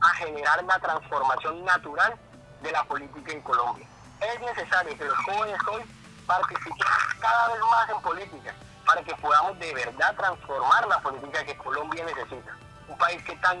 [0.00, 2.14] a generar una transformación natural
[2.62, 3.86] de la política en Colombia.
[4.20, 5.82] Es necesario que los jóvenes hoy
[6.30, 8.54] participemos cada vez más en política
[8.86, 12.56] para que podamos de verdad transformar la política que Colombia necesita.
[12.86, 13.58] Un país que, tan,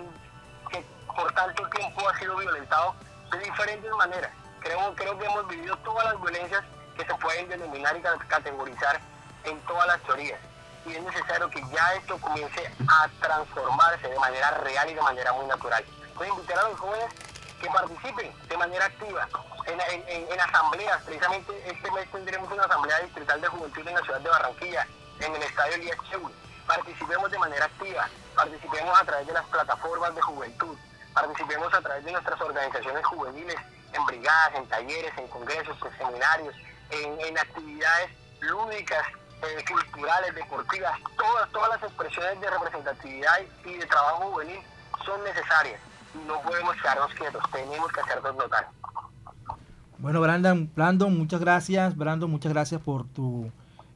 [0.70, 2.94] que por tanto tiempo ha sido violentado
[3.32, 4.30] de diferentes maneras.
[4.60, 6.62] Creo, creo que hemos vivido todas las violencias
[6.96, 9.00] que se pueden denominar y categorizar
[9.44, 10.38] en todas las teorías.
[10.86, 15.32] y es necesario que ya esto comience a transformarse de manera real y de manera
[15.32, 15.84] muy natural.
[16.20, 17.10] A invitar a los jóvenes
[17.60, 19.28] que participen de manera activa
[19.66, 21.02] en, asambleas.
[21.02, 24.86] Precisamente este mes tendremos una asamblea distrital de juventud en la ciudad de Barranquilla,
[25.20, 25.98] en el estadio Elías.
[26.66, 30.76] Participemos de manera activa, participemos a través de las plataformas de juventud,
[31.12, 33.56] participemos a través de nuestras organizaciones juveniles,
[33.92, 36.54] en brigadas, en talleres, en congresos, en seminarios,
[36.90, 39.04] en, actividades lúdicas,
[39.42, 44.60] eh, culturales, deportivas, todas, todas las expresiones de representatividad y de trabajo juvenil
[45.04, 45.80] son necesarias
[46.26, 48.68] no podemos quedarnos quietos, tenemos que hacernos notar.
[49.98, 51.94] Bueno, Brandon, Brandon, muchas gracias.
[51.96, 53.46] Brandon, muchas gracias por tus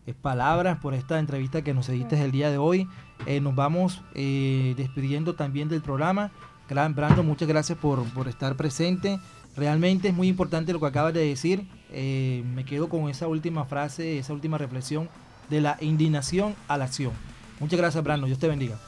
[0.07, 2.87] eh, palabras, por esta entrevista que nos diste el día de hoy.
[3.25, 6.31] Eh, nos vamos eh, despidiendo también del programa.
[6.69, 9.19] Brandon, muchas gracias por, por, estar presente.
[9.57, 11.67] Realmente es muy importante lo que acabas de decir.
[11.91, 15.09] me quedo con esa última frase, esa última reflexión
[15.49, 17.13] de la indignación a la acción.
[17.61, 18.27] Muchas gracias, Brandon.
[18.27, 18.79] Dios te bendiga.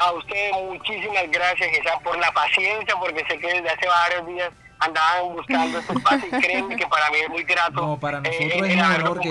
[0.00, 1.70] A usted muchísimas gracias,
[2.02, 6.28] por la paciencia, porque sé que desde hace varios días andaban buscando este espacio
[6.70, 7.72] y que para mí es muy grato.
[7.72, 9.30] No, para nosotros eh, es un honor que,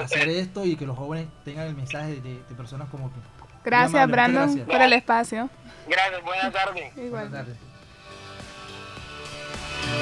[0.00, 3.20] hacer esto y que los jóvenes tengan el mensaje de, personas como tú.
[3.62, 5.50] Gracias, Brandon, por el espacio.
[5.86, 6.94] Gracias, buenas tardes.
[7.10, 7.56] Buenas tardes.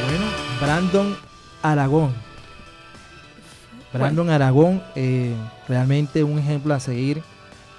[0.07, 0.27] Bueno,
[0.61, 1.19] Brandon
[1.61, 2.15] Aragón.
[3.93, 5.35] Brandon Aragón, eh,
[5.69, 7.23] realmente un ejemplo a seguir.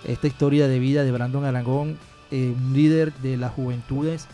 [0.05, 1.97] Esta historia de vida de Brandon Aragón,
[2.35, 4.27] eh, un líder de las juventudes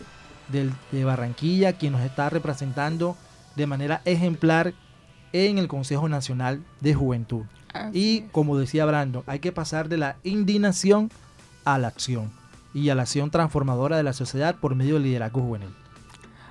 [0.50, 3.16] de Barranquilla, quien nos está representando
[3.56, 4.74] de manera ejemplar
[5.34, 7.44] en el Consejo Nacional de Juventud.
[7.94, 11.12] y como decía Brando, hay que pasar de la indignación
[11.64, 12.32] a la acción
[12.74, 15.70] y a la acción transformadora de la sociedad por medio del liderazgo juvenil.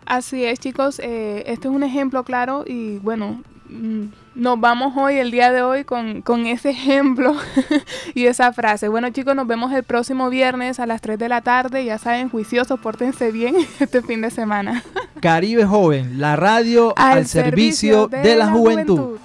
[0.07, 1.01] Así es, chicos.
[1.01, 5.62] Eh, este es un ejemplo claro y bueno, Mm, nos vamos hoy, el día de
[5.62, 7.35] hoy, con, ese ejemplo
[8.14, 8.89] y esa frase.
[8.89, 11.85] Bueno chicos, nos vemos el próximo viernes a las 3 de la tarde.
[11.85, 14.83] Ya saben, juiciosos, pórtense bien este fin de semana.
[15.20, 19.18] Caribe Joven, la radio al, servicio, de, la, juventud.